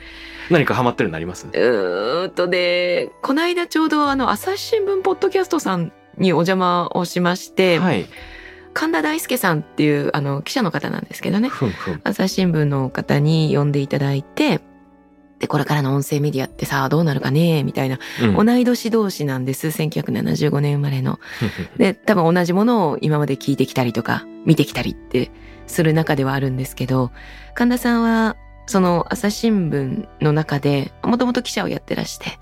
[0.48, 1.46] 何かハマってるのあります？
[1.46, 8.06] うーんとで、この間ちょうどあの、朝日新聞ポッドキャストさんにお邪魔をしまして、はい。
[8.76, 11.50] 神田大輔さんっていうあの記者の方なんですけどね。
[12.04, 14.60] 朝日新聞の方に呼んでいただいて、
[15.38, 19.68] で、これからの音声メディアってさ、どうなるかねみたいな、うん同い年同士なんです。
[19.68, 21.18] 1975年生まれの。
[21.78, 25.30] で、多分同じものを今まで聞いてきたりとか、見てきたりって
[25.66, 27.12] する中ではあるんですけど、
[27.54, 28.36] 神田さんは
[28.66, 32.38] その朝日新聞の中でもともと記者をやってらして、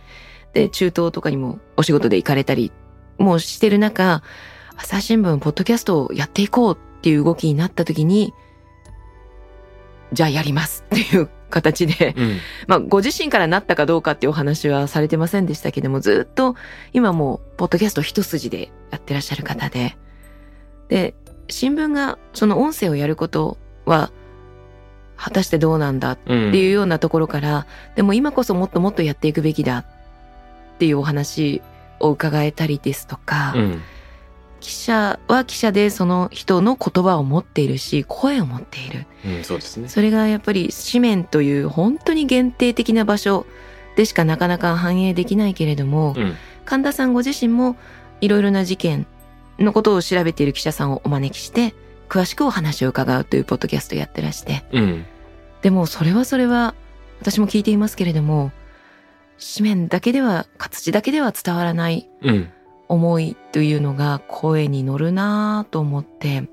[0.53, 2.73] で、中東とかにもお仕事で行かれたり
[3.19, 4.25] もうしてる中、
[4.77, 8.33] 朝日新聞、ポッドキャストをやっていこうっていう動きになった時に、
[10.13, 12.39] じゃあやりますっていう形で、うん。
[12.67, 16.57] まあご自身からなったかどうかっていうお話はされてませんでしたけども、ずっと
[16.93, 19.97] 今もうポッドキャスト一筋でやってらっしゃる方で、
[20.89, 21.15] で、
[21.49, 24.11] 新聞がその音声をやることは
[25.17, 29.85] 果たしてどうなんだっうんていうようなところから、でも今こそもっともっとやっていくべきだっ
[30.79, 31.63] ていうお話
[32.01, 33.83] を伺えたりですとか、うん
[34.65, 39.05] 記者は記者でその人の言葉を持っているし、声を持っている。
[39.27, 39.91] うんそうですね。
[39.91, 43.45] それがやっぱり紙面という本当に限定的な場所
[43.95, 46.35] でしかなかなか反映できないけれども、うん。
[46.65, 47.77] 神田さんご自身も
[48.23, 49.07] いろいろな事件
[49.59, 51.75] のことを調べている記者さんをお招きして、
[52.09, 55.05] 詳しくお話を伺うというポッドキャストをやってらして、うん。
[55.61, 56.75] でもそれはそれは
[57.21, 58.51] 私も聞いていますけれども、
[59.57, 62.49] 紙面だけでは、活字だけでは伝わらないうん
[62.95, 66.49] 思いというのが声に乗るなぁと思って、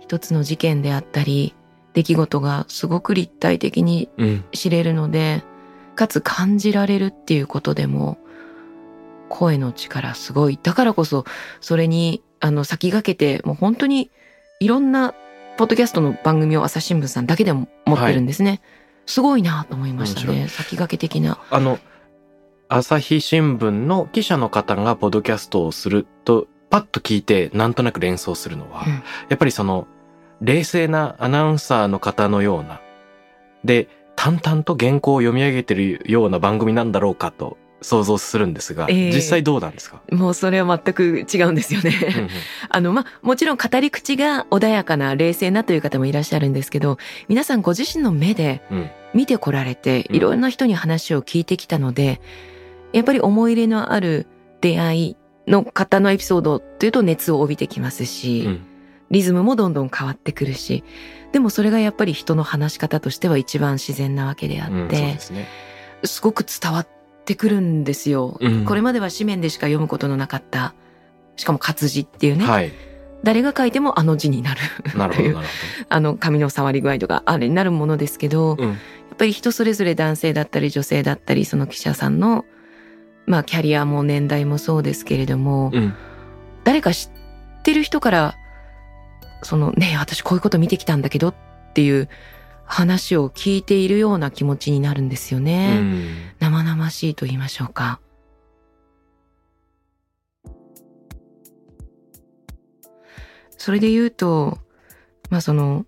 [0.00, 1.54] 一つの事件であったり、
[1.92, 5.44] 出来事がすごく立体的にうん知れるので、
[5.94, 8.18] かつ感じられるっていうことでも、
[9.28, 10.58] 声の力すごい。
[10.62, 11.24] だからこそ、
[11.60, 14.10] それに、あの、先駆けて、もう本当に
[14.60, 15.14] いろんな
[15.56, 18.60] ポッドキャストの番組を朝日新聞さんだけでも持ってるんですね。
[19.06, 20.48] すごいなと思いました面ね。
[20.48, 21.38] 先駆け的な。
[21.50, 21.78] あの
[22.68, 28.92] 朝日新聞の記者の方がポッドキャストをするとパッと聞いてなんとなく連想するのは、うん。
[28.92, 29.02] や
[29.34, 29.86] っぱりその
[30.40, 32.80] 冷静なアナウンサーの方のような
[33.64, 39.12] で淡々と原稿を読み上げてるような番組なんだろうかと想像するんですが、ええ。
[39.12, 41.92] 実際どうなんですか、もうそれは全く違うんですよね。
[42.16, 42.28] うんうん。
[42.70, 46.98] あの、まあ、もちろん語り口が穏やかな、冷静なという方もいらっしゃるんですけど、
[47.28, 48.90] 皆さんご自身の目でうん。
[49.12, 50.16] 見てこられて、うん。
[50.16, 52.20] いろんな人に話を聞いてきたので、
[52.94, 54.26] やっぱり思い入れのある
[54.60, 58.66] 出会いの方のエピソードというと熱を帯びてきますし、うん
[59.10, 60.82] リズムもどんどん変わってくるし、
[61.30, 65.46] でもそれがやっぱり人の話し方としては一番自然なわけであって、ですね。
[66.02, 66.88] すごく伝わっ
[67.24, 68.38] てくるんですよ。
[68.40, 70.74] うんこれまでは紙面でしか読むことのなかった、
[71.36, 72.72] しかも活字っていうね、はい。
[73.22, 74.60] 誰が書いてもあの字になる
[74.96, 75.44] なるほど、 という
[75.88, 78.64] あの紙の触り具合とかあれになるものですけど、ほど。
[78.64, 82.44] うんやっぱり人それぞれ男性だったり女性だったりその記者さんの
[83.26, 85.94] まあキャリアも年代もそうですけれども、うん
[86.64, 88.34] 誰か知ってる人から
[89.42, 91.34] そのねえ私こういうこと見てきたんだけどっ
[91.74, 92.08] ていう
[92.64, 95.78] 話を聞いているような気持ちになるんですようね。
[95.78, 96.06] ん
[96.38, 98.00] 生々しいと言いましょうか。
[103.58, 104.58] それで言うと、
[105.30, 105.86] まあその、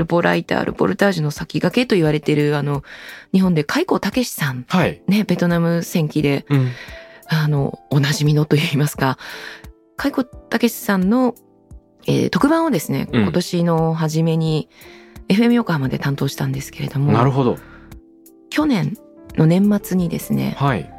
[0.00, 2.82] ルポライター、ルポルタージュの先駆けと言われている、あの、
[3.32, 5.02] 日本で海光武史さん、はい。
[5.06, 6.70] ね、ベトナム戦記で、うん
[7.28, 9.18] あの、おなじみのと言いますか、
[9.96, 11.34] 海光武史さんの、
[12.06, 14.68] えー特番をですね、うん今年の初めに、
[15.28, 17.58] FM 横浜で担当したんですけれども、なるほど。
[18.48, 18.96] 去年
[19.36, 20.90] の年末にですね、はい。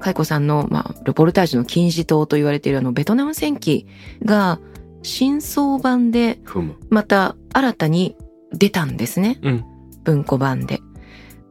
[0.00, 3.86] カイコさんの、まあ、ルポルタージュの金字塔と言われているあの、ベトナム戦記
[4.24, 4.58] が、
[5.02, 6.40] 新装版で。
[6.90, 8.16] また新たに
[8.56, 9.38] 出たんですね。
[9.42, 9.64] うん
[10.04, 10.80] 文庫版で。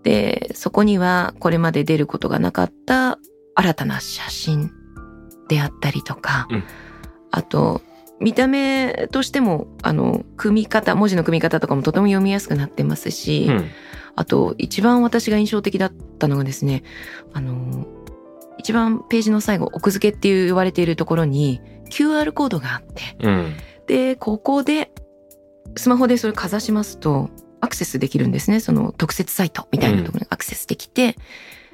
[0.04, 3.20] で、そこには、これまで出ることがなかった
[3.54, 4.72] 新たな写真
[5.50, 6.64] であったりとか、うん
[7.32, 7.82] あと、
[8.22, 13.66] 見た目としても、あの、組み方、文字の組み方とかもとても読みやすくなってますし、うん
[14.16, 16.84] あと、一番私が印象的だったのがですね、
[17.34, 17.86] あの、
[18.58, 23.54] 一番ページの最後、奥付けっていう言われているところに QR コードがあって、うん。
[23.88, 24.92] で、ここで、
[25.76, 27.30] スマホでそれかざしますと、
[27.62, 28.60] アクセスできるんですね。
[28.60, 31.16] その特設サイトみたいなところにアクセスできて、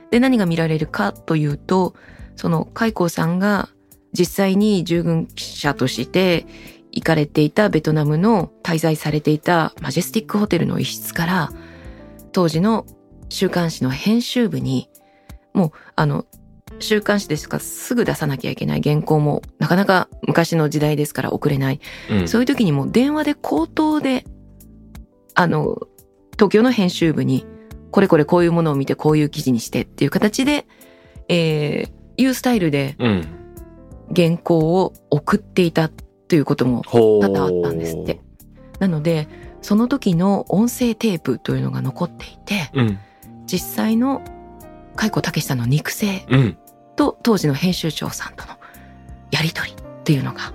[0.09, 1.95] で、何が見られるかというと、
[2.35, 3.69] その、海光さんが
[4.13, 6.45] 実際に従軍記者として
[6.91, 11.51] 行かれていたベトナムの滞在されていたマジェスティックホテルの一室から、
[12.31, 12.85] 当時の
[13.29, 14.89] 週刊誌の編集部に、
[15.53, 16.25] もう、あの、
[16.81, 21.79] 週刊誌ですからすぐ出さなきゃいけない原稿もなかなか昔の時代ですから送れない。
[22.09, 24.25] うんそういう時にもう電話で口頭で、
[25.35, 25.79] あの、
[26.33, 27.45] 東京の編集部に、
[27.91, 30.65] これこれこういうものを見てこういう記事にしてっていう形で、
[31.27, 33.25] えー、いうスタイルでうん。
[34.13, 36.81] 原稿を送っていたということも。
[36.81, 38.19] 多々あったんですって。
[38.79, 39.27] なので、
[39.61, 42.99] その時の音声テープというのが残っていて、うん。
[43.45, 44.21] 実際の
[44.95, 46.57] 海古武さんの肉声うん。
[47.01, 48.53] と当時の編集長さんとの
[49.31, 50.53] やりとりっていうのが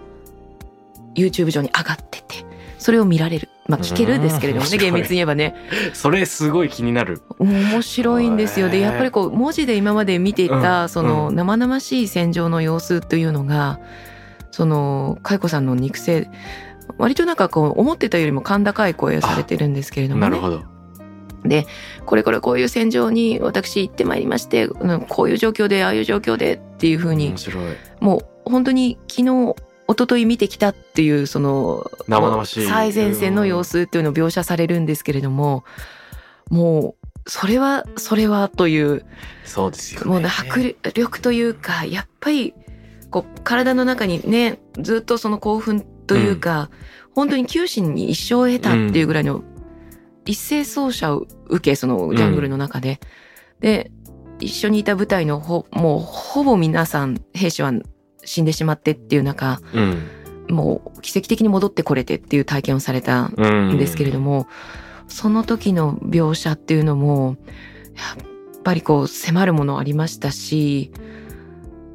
[1.17, 2.45] YouTube 上に上がってて、
[2.79, 3.49] それを見られる。
[3.67, 5.57] まあ聞けるんですけれどもね、厳密に言えばね。
[5.93, 7.23] それすごい気になる。
[7.41, 8.69] 面白いんですよ。
[8.69, 13.81] で、やっぱりこう、文字で今まで見ていた、うんそのう生々しい戦場の様子というのが、
[14.53, 16.29] その、佳子さんの肉声、
[16.99, 20.31] 割となんかこう、思ってたよりも甲高い声をされてるんですけれどもね。
[20.31, 20.76] なるほど。
[22.05, 27.65] これこれこういう戦場に私行ってまいりまして、うんこういう状況で、ああいう状況でっていうふうに面、白い。
[28.01, 29.55] もう本当に昨日、
[29.89, 35.65] 一昨日見てきたっていう、その、生々しい最前線の様子っていうのを描写されるんですけれども、
[36.51, 39.05] もう、それは、それはという、
[39.45, 40.07] そうですよね。
[40.07, 42.55] もうね迫力というか、やっぱり、
[43.11, 46.71] こう、体の中にね、ずっとその興奮というか、
[47.15, 49.43] 本当に九死に一生を得たっていうぐらいの、
[50.27, 53.01] 一斉奏者を受け、そのジャングルの中で。
[53.61, 53.91] で、
[54.41, 57.73] 一緒にいた部隊のほ、もうほぼ皆さん、兵士は
[58.25, 60.03] 死んでしまってっていう中、うん。
[60.49, 63.73] もう奇跡的に戻ってこれてっていう体験をされたうん。
[63.75, 64.47] んですけれども、
[65.09, 67.37] その時の描写っていうのも、
[67.95, 68.23] や
[68.59, 70.91] っぱりこう迫るものありましたし、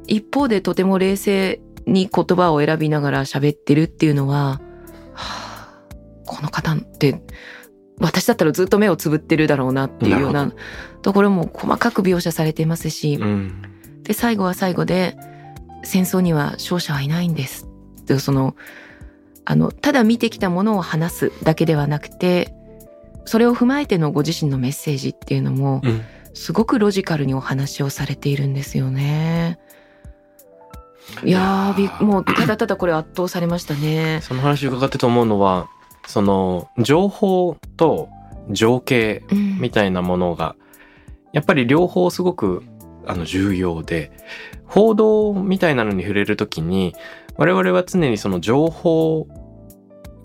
[0.06, 4.60] 一方でとても冷静に言葉を選びながら喋ってるっていうのは、
[5.12, 5.52] はあ
[6.26, 7.22] この方って、
[8.00, 10.52] 私だったらずっと目をつぶってるだろうなっていうようなな
[11.02, 13.62] ところも細かく描写されていますし、うん。
[14.02, 15.16] で、最後は最後で、
[15.84, 17.68] 戦争には勝者はいないんです。
[18.06, 18.56] でその、
[19.44, 22.54] あの、ただ見てきたものを話すだけではなくて、
[23.24, 26.02] それを踏まえてのご自身のメッセージっていうのも、うん。
[26.34, 29.58] すごくロジカルにお話をされているんですよね。
[31.24, 34.20] いやーもうただただこれ圧倒されましたね。
[34.22, 35.68] その話伺ってと思うのは、
[36.06, 38.08] その、情報と
[38.50, 40.56] 情景うんみたいなものが、
[41.32, 42.62] やっぱり両方すごく、
[43.06, 44.10] あの、重要で、
[44.66, 46.94] 報道みたいなのに触れるときに、
[47.36, 49.26] 我々は常にその情報、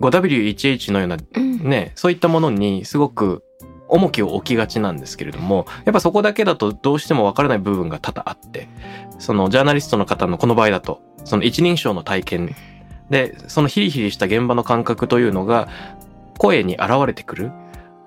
[0.00, 1.68] 5W1H のようなうん。
[1.68, 3.42] ね、そういったものにすごく
[3.88, 8.68] 重きを置きがちなんですけれども、やっぱそこだけだとどうしてもわからない部分が多々あって、
[9.18, 12.56] そのジャーナリストの方のこの場合だと、その一人称の体験
[13.10, 15.68] で、そのヒリヒリした現場の感覚というのが
[16.38, 17.50] 声に現れてくる。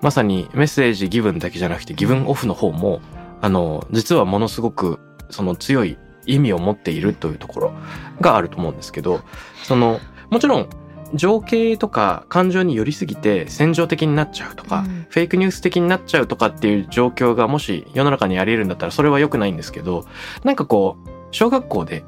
[0.00, 3.00] まさにメッセージギブンだけじゃなくてギブンオフの方も、
[3.40, 4.98] あの、実はものすごく
[5.30, 5.96] その強い
[6.26, 7.72] 意味を持っているというところ
[8.20, 9.20] があると思うんですけど、
[9.62, 10.00] その、
[10.30, 10.68] もちろん
[11.14, 20.06] 情景とか感情に寄りすぎて戦場的になっちゃうとか、うんフェイクニュース的になっちゃうとかっていう状況がもし世の中にあり得るんだったらそれは良くないんですけど、
[20.42, 22.02] なんかこう、小学校で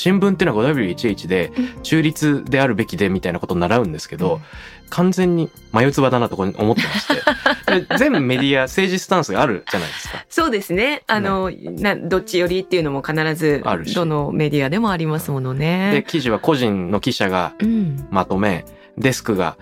[0.00, 4.40] 新聞っていうのは 5W11 で中立であるべきでみたいなことを習うんですけど、
[4.88, 7.14] 完全に眉唾だなと思ってまして、
[7.86, 10.24] で全メディア政治スタンスがあるじゃないですか。
[10.30, 11.02] そうですね。
[11.06, 16.04] あの、などっち寄りっていうのも必ずあるしどのメディアでもありますもので、ね。
[16.08, 18.06] 記事は個人の記者がうん。
[18.10, 18.64] まとめ、
[18.96, 19.58] デスクが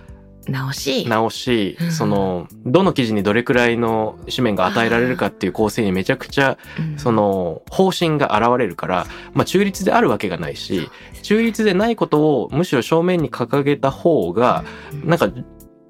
[0.48, 1.06] 直し。
[1.08, 6.98] 直しうん、その、どの記事にどれくらいの紙面が与えられるかっていう構成にめちゃくちゃ、うん。
[6.98, 10.88] その、方針が現れるから、まあ中立であるわけがないし、
[11.22, 14.64] 中立でないことをむしろ正面に掲げた方が、
[15.04, 15.30] なんか、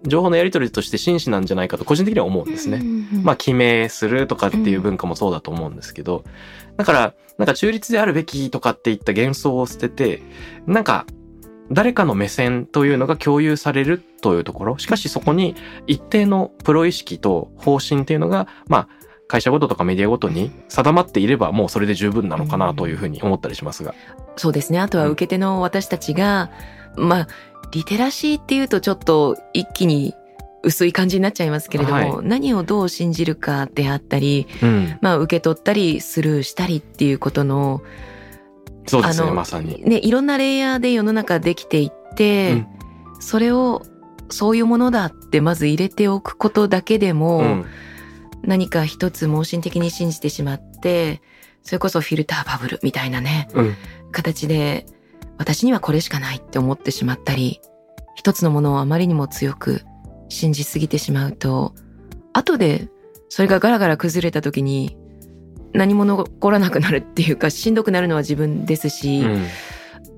[0.07, 2.83] 情報のやり取りとして真摯なんじゃないかと個人的には思うんですね。
[3.23, 6.25] まあ、記名するとかっていう文化もそうだと思うんですけど、
[6.77, 10.23] だから、なんか中立であるべきとかっていった幻想を捨てて、
[10.67, 11.07] なんか、
[11.71, 15.55] 誰かの目線というのが共有されるというところ、しかしそこに
[15.87, 18.89] 一定のプロ意識と方針っていうのが、まあ、
[19.29, 23.95] 会社ごととかメディアごとに定まっていればもうそれで十分なのかなというふうに思ったりしますが。
[24.37, 24.81] そうですね。
[24.81, 26.51] あとは受け手の私たちが、
[26.97, 27.29] まあ、
[27.73, 30.15] リテラシーっていうとちょっと一気に
[30.63, 34.99] 薄い感じになっちゃいますけれども、は何をどう信じるかであったり、うん。
[35.03, 37.83] まあ、受け取ったりスルーしたりっていうことの、
[38.89, 39.83] そうですね、まさに。
[39.85, 42.67] ね、いろんなレイヤーで世の中できていって、うん
[43.21, 43.83] それを
[44.31, 47.65] そういうものだってまず入れておくことだけでも、うん。
[48.43, 51.21] 何か一つ盲信的に信じてしまって、
[51.65, 53.75] それこそフィルターバブルみたいなね、うん。
[54.13, 54.87] 形で
[55.39, 57.61] 私にはこれしかないって思ってしまったり
[58.15, 59.83] 一つのものをあまりにも強く
[60.29, 61.75] 信じすぎてしまうと
[62.33, 62.89] 後で
[63.29, 64.97] それがガラガラ崩れた時に
[65.73, 69.47] 何も残らなくなるっていうかしんどくなるのは自分ですし、うん。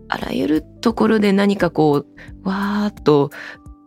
[0.09, 3.30] あらゆるところで何かこうわーっと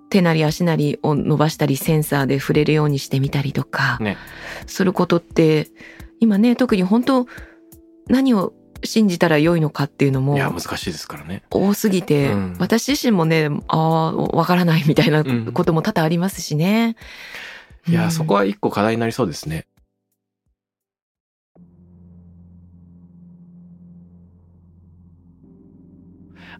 [0.09, 4.17] 手なり足なりを伸ばしたりセンサーで触れるようにしてみたりとか、ね
[4.65, 5.67] することって
[6.21, 7.27] 今ね特に本当
[8.07, 8.53] 何を
[8.85, 11.43] 信じたら良いのかっていうのもいや、難しいですからね。
[11.49, 16.95] 多すぎて、うん私自身もねああわからないみたいなうんことも多々ありますしね。
[17.87, 19.65] いや、うんそこは一個課題になりそうですね。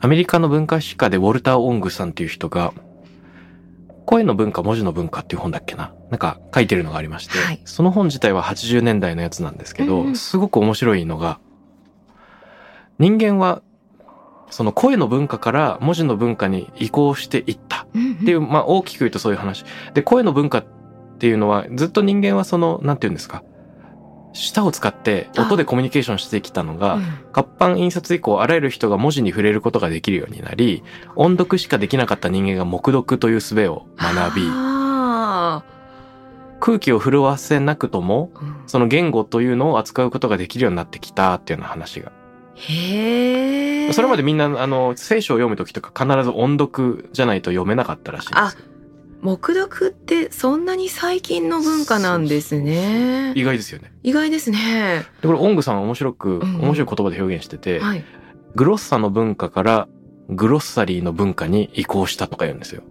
[0.04, 2.74] アメリカの文化史家でウォルター・オングさんっていう人が、
[4.06, 11.40] 声の文化、文字の文化っていう本だっけななんか書いてるのがありまして、はいその本自体は80年代のやつなんですけど、うんうんすごく面白いのが、
[13.00, 13.62] 人間は
[14.50, 19.64] その声の文化から文字の文化に移行していったうんっていう、まあ大きく言うとそういう話。
[19.94, 20.66] で、声の文化っ
[21.18, 23.42] ていうのはずっと人間はその、なんて言うんですか。
[24.34, 27.04] 舌を使って音でコミュニケーションしてきたのが、うん。
[27.32, 30.84] 活版印刷以降あらゆる人が文字に触れることができるようになり、
[31.16, 35.64] 音読しかできなかった人間が黙読という術を学び、あ
[36.60, 38.56] 空気を震わせなくとも、ーうん。
[38.68, 42.12] その言語というのを扱うことができるようになってきたっていうような話が。
[42.56, 43.94] へえ。
[43.94, 48.54] それまでみんな、あの、聖書を読むときとか必ず音読じゃないと読めなかったらしいんですあ、
[49.24, 53.32] 黙読ってそんなに最近の文化なんですね。
[53.36, 53.94] 意外ですよね。
[54.04, 55.06] 意外ですね。
[55.22, 58.04] で、これ、オングさんは面白く、んうん面白い言葉で表現してて、はい。
[58.56, 59.88] グロッサの文化から
[60.30, 62.84] グロッサリーの文化に移行したとか言うんですよ。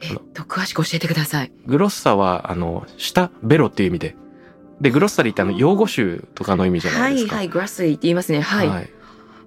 [0.00, 1.52] えっと、詳しく教えてください。
[1.66, 4.16] グロッサは、あの、下、ベロっていう意味で。
[4.80, 7.36] で、グロッサリーってあの、用語集とかの意味じゃなですか。
[7.36, 8.40] はいいはい、グラスリーって言いますね。
[8.40, 8.68] はい。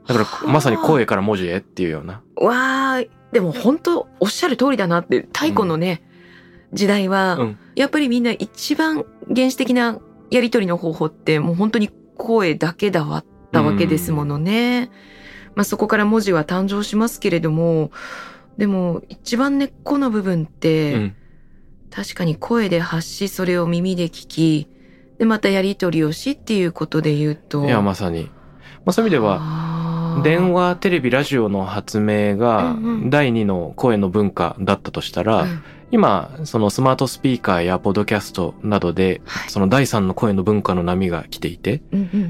[0.08, 2.22] だから、まさに声から文字へっていうような。
[2.36, 6.02] わー、でも本当おっしゃる通りだなって、太古のね、
[6.72, 10.00] 時代は、うんやっぱりみんな一番原始的な
[10.32, 14.90] やりとりの方法ってもう本当に声だけだわったわけですものね。
[15.56, 17.92] まあそこから文字は誕生しますけれども、
[18.58, 21.16] でも一番根っこの部分って、うん。
[21.92, 24.70] 確かに声で発しそれを耳で聞き、
[25.20, 27.66] でまたやりとりをしっていうことで言うと。
[27.66, 28.32] いや、まさに。
[28.86, 29.75] まあ、そういう意味では、は
[30.24, 33.10] 電話、テレビ、ラジオの発明がうんうん。
[33.10, 35.46] 第二の声の文化だったとしたら、
[35.92, 41.82] 今、そのスマートスピーカーやポッドキャストなどで、その第三の声の文化の波が来ていて、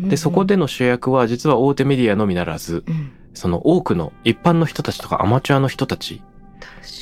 [0.07, 3.11] で、そこで、での主役は実は大手メディアのみならず、うん。
[3.33, 6.21] その多くの一般の人たちとかアマチュアの人たち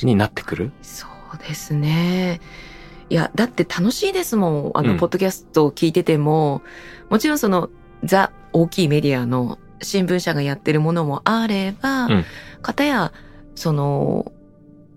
[0.02, 0.72] になってくる？
[0.82, 2.40] そうですね。
[3.08, 4.70] いや、だって楽しいですもん。
[4.74, 4.98] あの、うん。
[4.98, 6.62] ポッドキャストを聞いてても、
[7.10, 7.70] もちろんその、
[8.02, 12.24] ザ、大きいメディアの新聞社がやってるものもあれば、うん。
[12.62, 13.12] かたや、
[13.54, 14.32] その、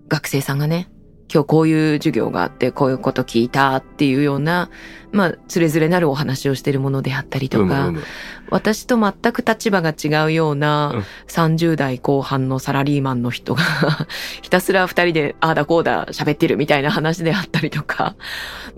[0.08, 0.88] 学生さんがね、
[1.32, 4.70] 今日こういう授業があって、こういうこと聞いたっていうような、
[5.12, 8.02] まあ、つれづれなるお話をしてるものであったりとか、うむうむ
[8.50, 11.04] 私と全く立場が違うようなうん。
[11.28, 13.62] 30代後半のサラリーマンの人が
[14.40, 18.16] ひたすら二人でああだこうだ喋ってるみたいな話であったりとか。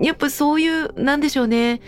[0.00, 1.80] やっぱそういうなんでしょうね。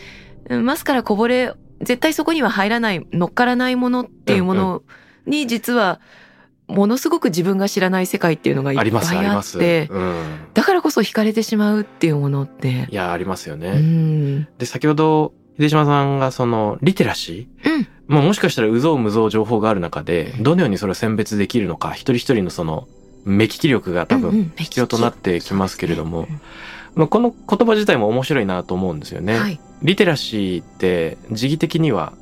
[0.49, 4.83] うんマスからこぼれ絶対そこには入らない乗っからないものっていうもの
[5.27, 6.01] に実は
[6.69, 9.53] ものすごく自分が知らない世界っていうのがいっぱいあっ。
[9.53, 9.89] て。
[9.91, 10.15] うん。
[10.55, 12.89] だからこそ惹かれてしまうっていうものって。
[12.91, 13.69] いや、ありますよね。
[13.69, 14.49] うん。
[14.59, 17.71] で、先ほど、秀島さんがその、リテラシー。
[17.77, 17.89] うん。
[18.07, 22.89] まあもしかしたら、うぞうむぞう情報がある中で、どのようにそれを選別できるのか、一人一人のその、
[23.25, 26.27] 目利き力が多うんうん分必要となってきますけれども、
[26.95, 29.39] まあこの言葉自体も面白いなと思うんですよね。
[29.39, 32.13] はいリテラシーって、時義的には、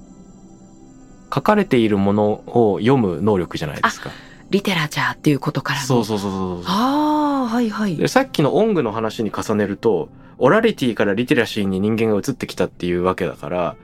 [1.32, 4.10] 書かれているものを読む能力じゃないですか。
[4.50, 6.62] リテラチャーっていうことからのそうそうそうそう。
[6.66, 7.96] ああ、はいはい。
[7.96, 10.08] でさっきの音具の話に重ねると、
[10.38, 13.76] オラリティからリテラシーに人間が移ってきたっていうわけだから、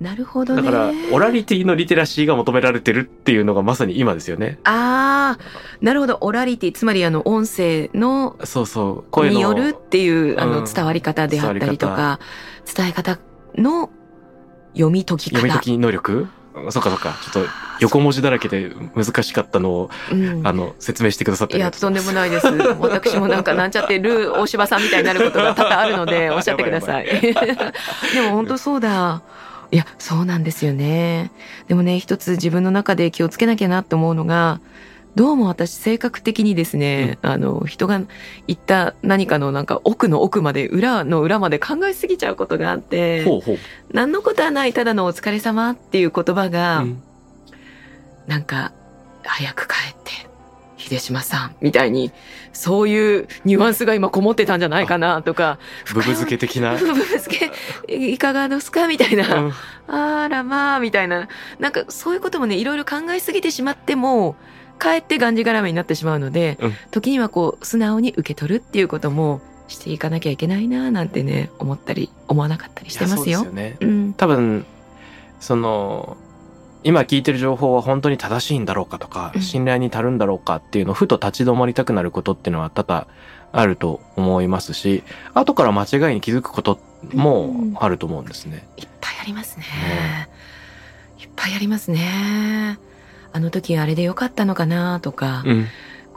[0.00, 0.62] なるほどね。
[0.62, 4.58] だから、オラリティのリテラシーが求められてるっていうのがまさに今ですよね。
[4.64, 5.44] ああ、
[5.82, 6.16] なるほど。
[6.22, 9.10] オラリティ、つまりあの、音声の、そうそう。
[9.10, 9.34] 声の。
[9.34, 12.18] によるっていう、あの、うん伝わり方であったりとか、
[12.74, 13.18] 伝え方
[13.56, 13.90] の
[14.72, 15.36] 読み解き方。
[15.36, 16.28] 読み解き能力？
[16.70, 17.16] そっかそっか。
[17.22, 22.46] ちょっと横文字だらけで難しかったのを、うんあの、説明してくださっていや、とんでもないです。
[22.46, 27.06] 私もなんかなんちゃってる大柴さんみたいになることが多々あるので、おっしゃってください。
[27.20, 27.34] で
[28.22, 29.22] も本当そうだ。
[29.72, 31.30] いや、そうなんですよね。
[31.68, 34.60] でもね、一つ自分の中で気をつけなきゃなって思うのが、
[35.16, 38.00] どうも私性格的にですね、あの、人が
[38.46, 43.58] 言った何かのなんか奥の奥まで、裏の裏まで考えすぎちゃうことがあって、ほうほう。
[43.92, 47.02] 何のことはない、ただのお疲れ様っていう言葉が、うん
[48.30, 48.72] なんか、
[49.24, 50.29] 早く帰って、
[50.90, 52.12] 秀島さん、みたいに、
[52.52, 56.74] そういうニュアンスが今こもってたんじゃないかな、とか、ブブ漬け的な？
[56.78, 57.50] ブブ漬け、
[58.12, 58.88] いかがですか？
[58.88, 59.52] みたいな、うん
[59.92, 61.28] あらまあ、みたいな、
[61.58, 64.36] なんかそういうこともね、いろいろ考えすぎてしまっても、
[64.78, 73.40] かえってがんじがらめになってしまうので、うん時にはこう、素直に受け取るっていうこともしていかなきゃいけないな、なんてね、思ったり、思わなかったりしてますよ。
[73.40, 73.76] すよね。
[73.80, 74.12] うん。
[74.14, 74.64] 多分、
[75.40, 76.16] その、
[76.82, 83.06] 今聞いてる情報は本当に正しいんだろうかとか、うん信頼に足るんだろうかっていうのをふと立ち止まりたくなることっていうのは多々
[83.52, 85.02] あると思いますし、
[85.34, 86.78] 後から間違いに気づくこと
[87.12, 88.68] もあると思うんですね。
[88.76, 89.64] いっぱいありますね。
[91.18, 92.78] いっぱいありますね。
[93.32, 95.66] あの時あれでよかったのかなとか、うん。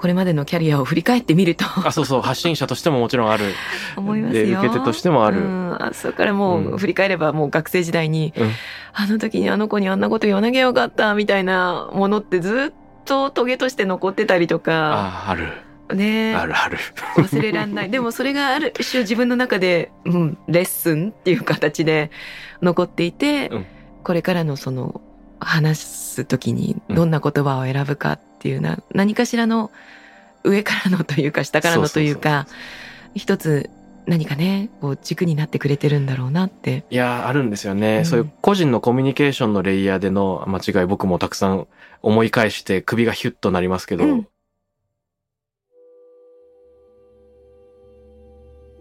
[0.03, 1.63] これまでのキャリアを振り返ってみると。
[1.87, 2.21] あそうそう。
[2.27, 3.53] 発信者としてももちろんある。
[3.95, 4.47] 思いますよ。
[4.47, 5.37] で受け手としてもある。
[5.37, 6.25] うん、あそこか。
[6.25, 6.73] らもうん。
[6.73, 8.51] う振り返ればもう学生時代に、うん。
[8.91, 15.47] あの時にあの子にあんなこと言わなきゃよかったみたいなものってずっとトゲとして残ってたりとか、あある。
[15.95, 16.35] ね。
[16.35, 16.77] あるある。
[17.15, 17.89] 忘れらんない。
[17.89, 22.11] でもそれがある種自分の中で、うん、レッスンっていう形で
[22.61, 23.65] 残っていて、うん。
[24.03, 24.99] これからのその
[25.39, 29.71] 話す時にうんどんな言葉を選ぶかっていうな、何かしらの
[30.43, 32.47] 上からのというか下からのというか、
[33.15, 33.69] 一つ
[34.05, 36.83] 何かね、こう軸になってくれてるんだろうなって。
[36.89, 38.05] いやーあるんですよね、うん。
[38.05, 41.67] そういう個人のコミュニケーションのレイヤーでの間違い僕もたくさん
[42.01, 44.27] 思い返して首がヒュッとなりますけど、うん。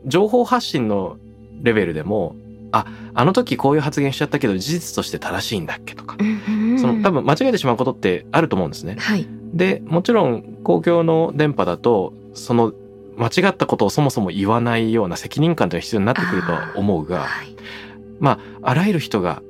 [0.07, 1.17] 情報発信の
[1.63, 2.35] レベルでも
[2.73, 6.17] ああの時こういう発言しちゃったけど事実として正しいんだっけとか、
[6.83, 8.97] その多分間違えてしまうことってあると思うんですね。
[8.99, 9.27] はい。
[9.55, 12.73] でもちろん公共の電波だとその
[13.17, 17.57] 間違ったことをそもそも言わないような責任感というのが必要になってくるとは思うがはい。
[18.21, 19.43] まああらゆる人が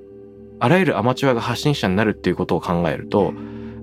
[0.61, 3.33] あらゆるアマチュアが発信者になるっていうことを考えると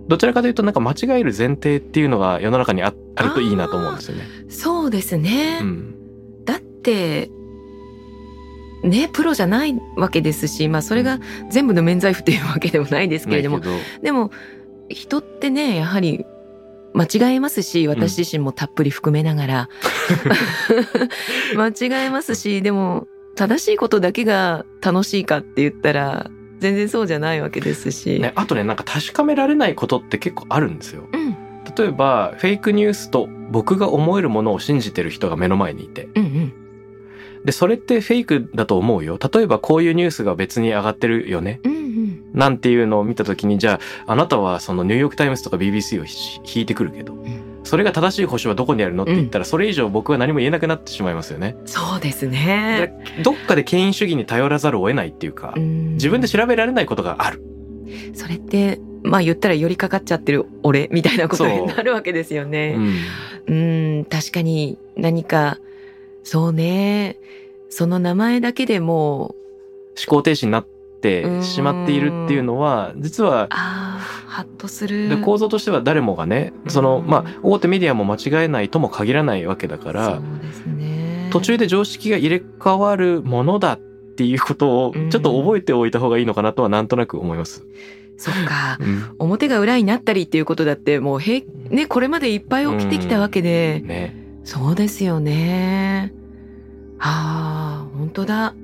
[0.08, 4.24] どちらかというとなんか間違える前提っていうのが世の中にああるといいなと思うんですよね。
[4.50, 5.60] そうですね。
[5.62, 5.96] うん
[6.50, 7.30] だって、
[8.84, 11.20] ね、プロじゃないわけですし、まあそれが
[11.50, 13.68] 全部の免罪符っていうわけでもないですけれども、ない
[14.00, 14.32] けでも
[14.90, 16.26] 人ってねやはり
[16.94, 19.70] 間違えますし私自身もたっぷり含めながら、
[21.56, 31.08] 間違えますしでも正しいことだけが楽しいかって言ったら全然そうじゃないわけですし、どね、あとねなんか確かめられないことって結構あるんですよ。
[31.12, 31.38] うん。
[31.78, 36.10] 例えばフェイクニュースと僕が思えるものを信じてる人が目の前にいて。
[36.16, 36.69] うんうん
[37.46, 41.80] でそれってフェイクだと思うよ例えばこういうニュースが別に上がってるよねうんうん
[42.34, 51.56] なんていうのを見た時にじゃああなたはそのニューヨーク・タイムズとか BBC をひ引いてくるけどんそれが正しい保証はどこにあるのって言ったらそれ以上僕は何も言えなくなってしまいますよね。
[51.66, 52.94] そうですね。
[53.24, 57.42] どっかで権威主義に頼らざるを得ないっていうかうん自分で調べられないことがある。
[58.14, 62.76] それってまあ言ったら寄りかかっちゃってる俺みたいなことになるわけですようね。
[62.78, 62.94] ん
[63.48, 63.54] う
[64.02, 65.58] ん確かに何か
[66.24, 67.20] そうね。
[67.70, 69.36] その名前だけでも
[69.98, 70.68] 思考停止になっ
[71.02, 75.10] てしまっているっていうのは実はハッとする。
[75.10, 81.30] で構造としては誰もがねそのまあ大手メディアも間違えないとも限らないわけだからそうですね。
[81.32, 87.66] 途中で常識が入れ替わるものだっていうことをちょっと覚えておいた方がいいのかなとはなんとなく思います。
[88.18, 88.78] そっか。
[88.80, 89.16] うん。
[89.20, 96.12] 表が裏になったりっていうことだってもうへいねこれまでいっぱい起きてきたわけで、ね、そうですよね。
[96.98, 98.56] ああ本当だ。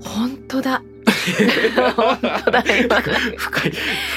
[0.00, 0.84] 本当だ。
[1.96, 3.72] 本当だ今深い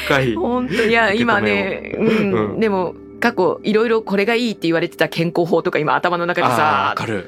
[0.05, 0.35] 深い。
[0.35, 2.59] 本当いや今ね、うんうん。
[2.59, 7.27] でも過去いろいろこれがいいって言われてた健康法とか今頭の中でさわかる。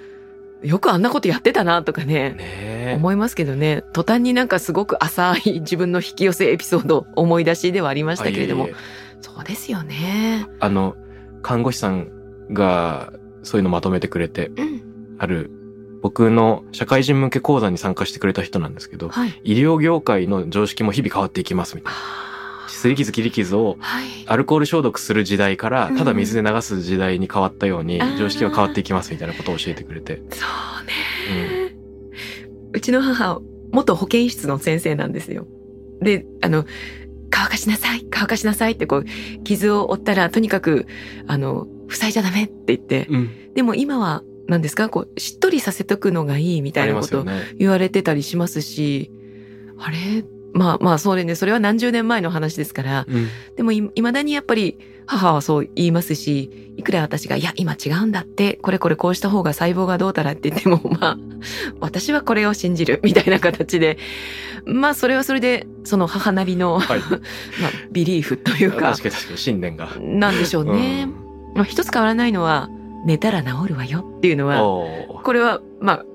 [0.62, 2.38] よくあんなことやってたなとかねね。
[2.40, 3.84] え思いますけどね。
[3.94, 9.22] 途端になんかすごく浅い自分の引き寄せエピソード思い出しではありましたけれども、あいえいえ。
[9.22, 10.46] そうですよね。
[10.60, 10.96] あの
[11.42, 12.12] 看護師さん
[12.52, 15.52] がそういうのまとめてくれてうん、ある
[16.02, 19.42] 僕の社会人向け講座に参加してくれた人なんですけどはい。
[19.44, 22.00] 医療業界の常識も日々変わっていきますみたいな。
[22.68, 24.06] 擦り傷切り傷をはい。
[24.28, 31.76] アルコール消毒する時代からただ水で流す時代に変わったようにうん常識が変わっていきますみたいなことを教えてくれて、そうね、
[32.74, 33.42] うちの母、
[33.72, 35.48] 元保健室の先生なんですよ。
[36.02, 36.66] で、あの、
[37.30, 39.06] 乾かしなさい、乾かしなさいってこう、
[39.44, 40.86] 傷を負ったら、とにかく、
[41.28, 42.44] あの、塞いじゃダメ。
[42.46, 44.88] って言って、うん、でも今は、何ですか？
[44.90, 47.26] こう、しっとりさせとくのがいいみたあいなこと。
[47.58, 49.12] 言われてたりしますし、
[49.78, 50.24] あれ？
[50.54, 53.28] まあまあ、それね、それは何十年前の話ですから、うん。
[53.58, 61.18] でもい、未だにやっぱり母はそう言いますし、いくら私が、いや、今違うんだって、これこれこうした方が細胞がどうたらって言っても、 まあ、
[61.82, 63.98] 私はこれを信じる、みたいな形で、
[64.66, 67.00] まあ、それはそれで、その母なりの、はい、
[67.62, 68.92] まあ、ビリーフというか。
[68.94, 69.90] 確、かに確かに信念が。
[70.00, 71.08] なんでしょうね。
[71.58, 72.70] まあ、一つ変わらないのは、
[73.06, 74.50] 寝たら治るわよっていうのうん
[75.16, 76.06] は、これは、まあ、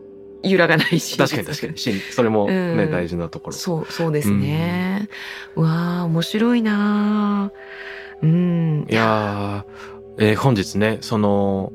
[0.42, 1.16] 揺らがないし。
[1.16, 3.56] 確かに確かに 信それもね、うん大事なところ。
[3.56, 5.08] そう、そうですね。
[5.56, 8.86] うわあ、面白いなーうん。
[8.88, 11.72] いやー、えー本日ね、その、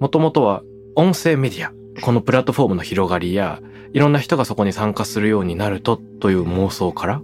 [0.00, 0.62] もともとは
[0.96, 3.60] 音声メディア、このプラットフォームの広がりや、
[3.92, 7.22] いろんな人がそこに参加するようになるとという妄想から、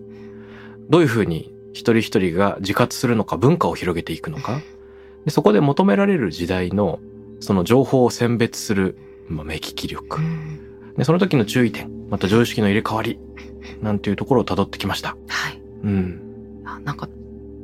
[0.89, 4.61] どういうふうに一人一人が自活するのか、文化を広げていくのか、
[5.25, 6.99] でそこで求められる時代の、
[7.41, 8.97] その情報を選別する、
[9.29, 10.21] まあ、目利き力う。
[10.21, 13.19] んで、その時の注意点、また常識の入れ替わり、
[13.81, 15.17] なんていうところを辿ってきました。
[15.29, 15.61] はい。
[15.85, 16.63] うん。
[16.65, 17.09] あなんか、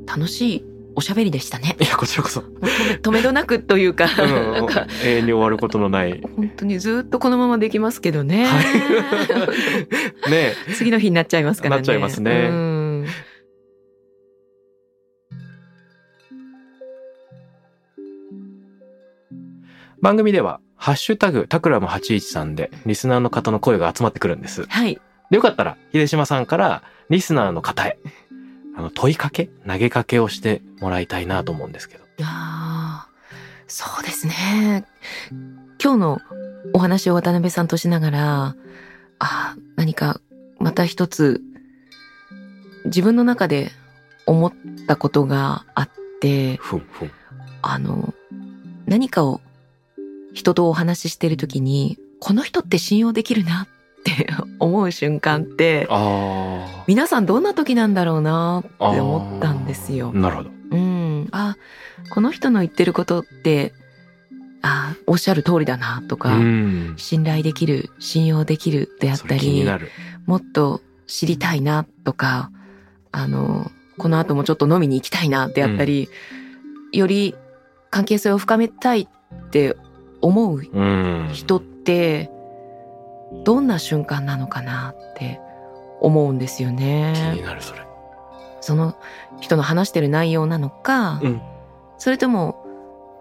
[0.07, 1.77] 楽しいおしゃべりでしたね。
[1.79, 2.41] いや、こちらこそ。
[2.41, 6.23] 止 め止めどなくというか、うんなんか永遠に終わることのない。
[6.37, 8.47] 本当にずっとこのままできますけどね。
[8.47, 8.61] は
[10.27, 10.31] い。
[10.33, 11.81] ね次の日になっちゃいますからね。
[11.81, 12.51] なっちゃいますね
[20.01, 24.65] 番組では、ハッシュタグ、タクラム813で、リスナーの方の声が集まってくるんです。
[24.67, 25.01] はい。
[25.31, 27.99] で、よかったら、秀島さんから、リスナーの方へ、
[28.77, 32.05] あの、問いかけ投げかけをしてもらいたいなと思うんですけど。
[32.23, 33.09] ああ、
[33.67, 34.85] そうですね。
[35.83, 36.21] 今日の
[36.75, 38.57] お話を渡辺さんとしながら、
[39.19, 40.21] あー何か
[40.59, 41.41] また一つ
[42.85, 43.71] 自分の中で
[44.27, 44.53] 思っ
[44.87, 45.91] たことがあっ
[46.21, 47.11] て、ふんふん。
[47.63, 48.15] あの、
[48.87, 49.41] 何かを
[50.37, 54.29] 人とお話ししてるときに、この人って信用できるなって
[54.61, 58.89] 思う瞬間って、あ皆さんどんな時なんだろうなってあ。
[58.91, 60.13] 思ったんですよ。
[60.13, 60.51] なるほど。
[60.73, 61.57] うん、あ
[62.11, 63.73] この人の言ってることって
[64.61, 66.95] あおっしゃる通りだなとか、うん。
[66.99, 69.67] 信頼できる信用できるであっそたり。
[70.27, 72.51] もっと知りたいなとか
[73.11, 76.11] あのこの後もちょっと飲みに行きたいなであったり、
[76.93, 77.35] より
[77.91, 79.77] 関係性を深めたいって
[80.21, 81.31] 思ううん。
[81.33, 82.31] 人って
[83.45, 85.41] どんな瞬間なのかなって
[86.01, 87.43] 思うんですよ気ねに。
[87.43, 87.81] なる、それ。
[88.61, 88.97] その
[89.41, 91.41] 人の話してる内容なのか、うん
[91.99, 92.63] それとも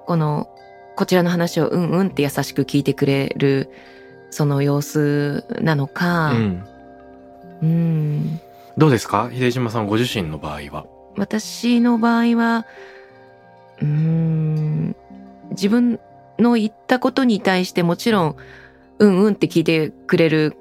[0.05, 0.49] この
[0.97, 3.71] こちらの話をうんうんって優しく聞いてくれる
[4.31, 6.63] その様子なのか、うん。
[7.61, 8.39] うん
[8.77, 9.29] どうですか？
[9.33, 10.85] 秀島さんご自身の場合は。
[11.15, 12.65] 私の場合は
[13.81, 14.95] うん
[15.51, 15.99] 自分
[16.39, 18.35] の言ったことに対してもちろん
[18.99, 20.55] うんうんって聞いてくれる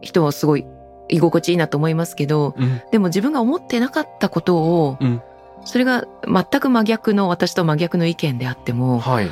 [0.00, 0.66] 人はすごい
[1.08, 2.80] 居心地いいなと思いますけどうん。
[2.90, 5.22] でも自分が思ってなかったことを、うん
[5.64, 9.28] それが全く真逆の私と真逆の意見であってもはい。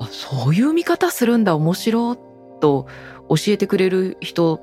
[0.00, 2.18] あそういう見方するんだ面白い
[2.60, 2.86] と
[3.28, 4.54] 教えてくれる人。
[4.56, 4.58] っ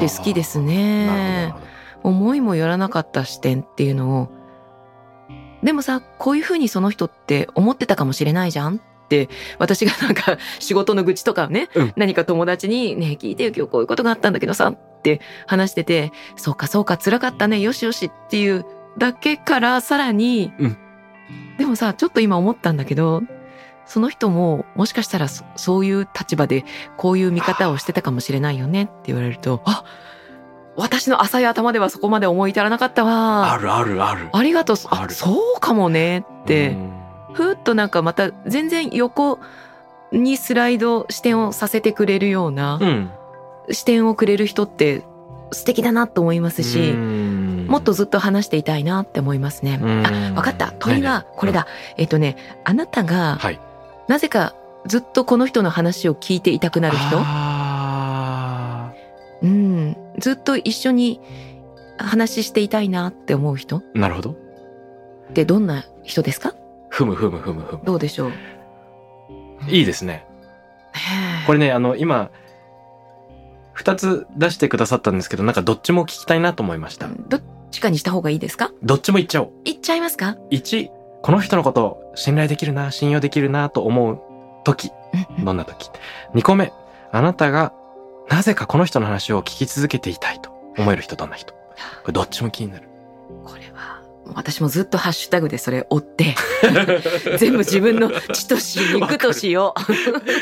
[0.00, 1.54] て好きですね。
[2.02, 4.28] 思いもよらなかった視点っていうのを
[5.62, 9.28] でもさこういうふうにその人って思ってたかもしれないじゃんって
[9.58, 11.92] 私がなんか仕事の愚痴とかをね、うん。
[11.96, 18.64] 何か友達に「ねえ聞いてよ今日こういうことがあったんだけどさ」って話してて「そうかそうか辛かったねよしよし」っていう
[18.98, 20.76] だけからさらに、うん。
[21.58, 23.22] でもさちょっと今思ったんだけど
[23.86, 26.64] その人ももしかしたらそそういう立場で
[26.96, 29.84] こういう見方をしてたかもしれないよねって言われるとあ
[30.76, 33.52] 私の浅い頭ではそこまで思い至らなかったわ。
[33.52, 34.28] あるあるある。
[34.32, 34.76] ありがとう。
[34.90, 37.03] あそうかもねって、うん
[37.34, 39.38] ふーっとなんかまた全然横
[40.12, 43.10] にスライド視点をさせてくれるようなうん。
[43.70, 45.02] 視点をくれる人って
[45.50, 49.80] 素敵だなと思いますし、うんもっとずっと話していたいなって思いますね。
[49.82, 50.74] うんあ、わかった。
[50.78, 51.66] 問いはこれだ。
[51.96, 53.58] えっとね、あなたがはい。
[54.06, 54.54] なぜか
[54.86, 58.92] ずっとこの人の話を聞いていたくなる人、あ
[59.42, 61.22] うん、ずっと一緒に
[61.96, 63.78] 話していたいなって思う人？
[63.78, 64.32] ーなるほど。
[64.32, 64.34] っ
[65.32, 66.54] てどんな人ですか？
[66.94, 67.80] ふむふむふむふむ。
[67.84, 68.32] どうでしょう？
[69.68, 70.24] いいですね。
[71.44, 72.30] これね、あの、今、
[73.72, 77.08] 二つ出してくださったんですけど、なんかどっちも聞きたいなと思いました。
[77.08, 77.42] どっ
[77.72, 78.70] ちかにした方がいいですか？
[78.84, 79.50] どっちも言っちゃおう。
[79.64, 80.88] 言っちゃいますか？1、
[81.22, 84.20] この人のこと信頼できるな、信用できるなと思う
[84.62, 84.92] 時。
[85.42, 85.90] どんな時
[86.34, 86.72] ?2 個目、
[87.10, 87.72] あなたが
[88.30, 91.54] なぜかこの人の話を聞き続けていたいと思える人どんな人？
[91.54, 91.58] こ
[92.06, 92.88] れどっちも気になる。
[93.42, 93.63] これは
[94.34, 96.34] 私もずっとハッシュタグでそれ追って
[97.38, 99.74] 全部自分の血とし肉としを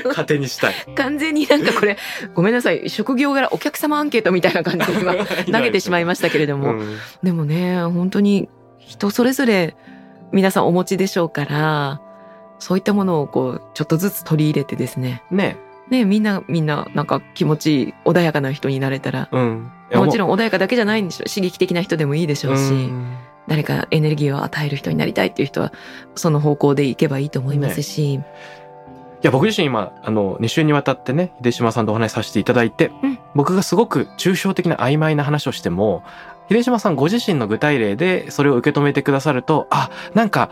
[0.05, 0.75] 勝手にしたい。
[0.95, 1.97] 完全になんかこれ
[2.35, 2.89] ごめんなさい。
[2.89, 5.15] 職業柄お客様アンケートみたいな感じで今
[5.59, 6.97] 投げてしまいましたけれども、うん。
[7.23, 9.77] でもね本当に人それぞれ
[10.33, 12.01] 皆さんお持ちでしょうから
[12.59, 15.23] そういったものをこうちょっとずつ取り入れてですね。
[15.31, 15.57] ね。
[15.91, 19.29] ねみんなみんななんか気持ちいい穏やかな人になれたら。
[19.33, 19.71] うん。
[19.93, 21.29] もちんろん穏やかだけじゃないんでしょう。
[21.29, 22.91] 刺激的な人でもいいでしょうし、
[23.49, 25.73] 誰かエネルギーを与える人になりたいっていう人は
[26.15, 28.21] その方向でいけばいいと思いますし、い
[29.23, 33.19] や、僕自身今、あの、2週にわたってね、秀島さんとお話しさせていただいて、うん。
[33.37, 36.03] 僕がすごく抽象的な曖昧な話をしても、
[36.53, 40.51] 秀島さんご自身の具体例でそれを受け止めてくださると、あ、なんか、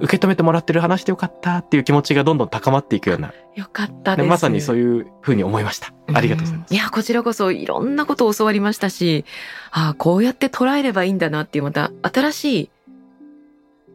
[0.00, 5.92] 受け止めてもらってる話でよかったっていう気持ちがどんどん高まっていくような、よかったですまさにそういうふうに思いました。
[6.12, 6.72] ありがとうございます。
[6.72, 9.24] んいやこちらこそいろんなことを教わりましたし
[9.70, 12.70] ああこうやって捉えればいいんだなっていうまた新しい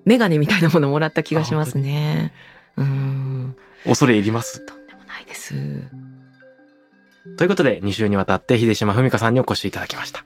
[0.05, 2.31] メガネみたいなものをもらった気がしますね。
[2.77, 4.65] うん恐れ入ります。
[4.65, 5.55] とんでもないです。
[7.37, 10.25] ということで、2週にわたって秀島文香さんにお越しいただきました。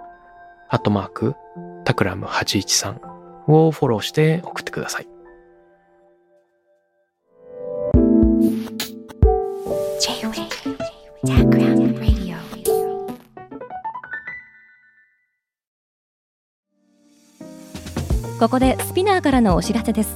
[0.73, 1.35] アットマーク、
[1.83, 3.01] Takram813
[3.47, 5.07] をフォローして送ってください。
[18.39, 20.15] ここで SPINEAR からのお知らせです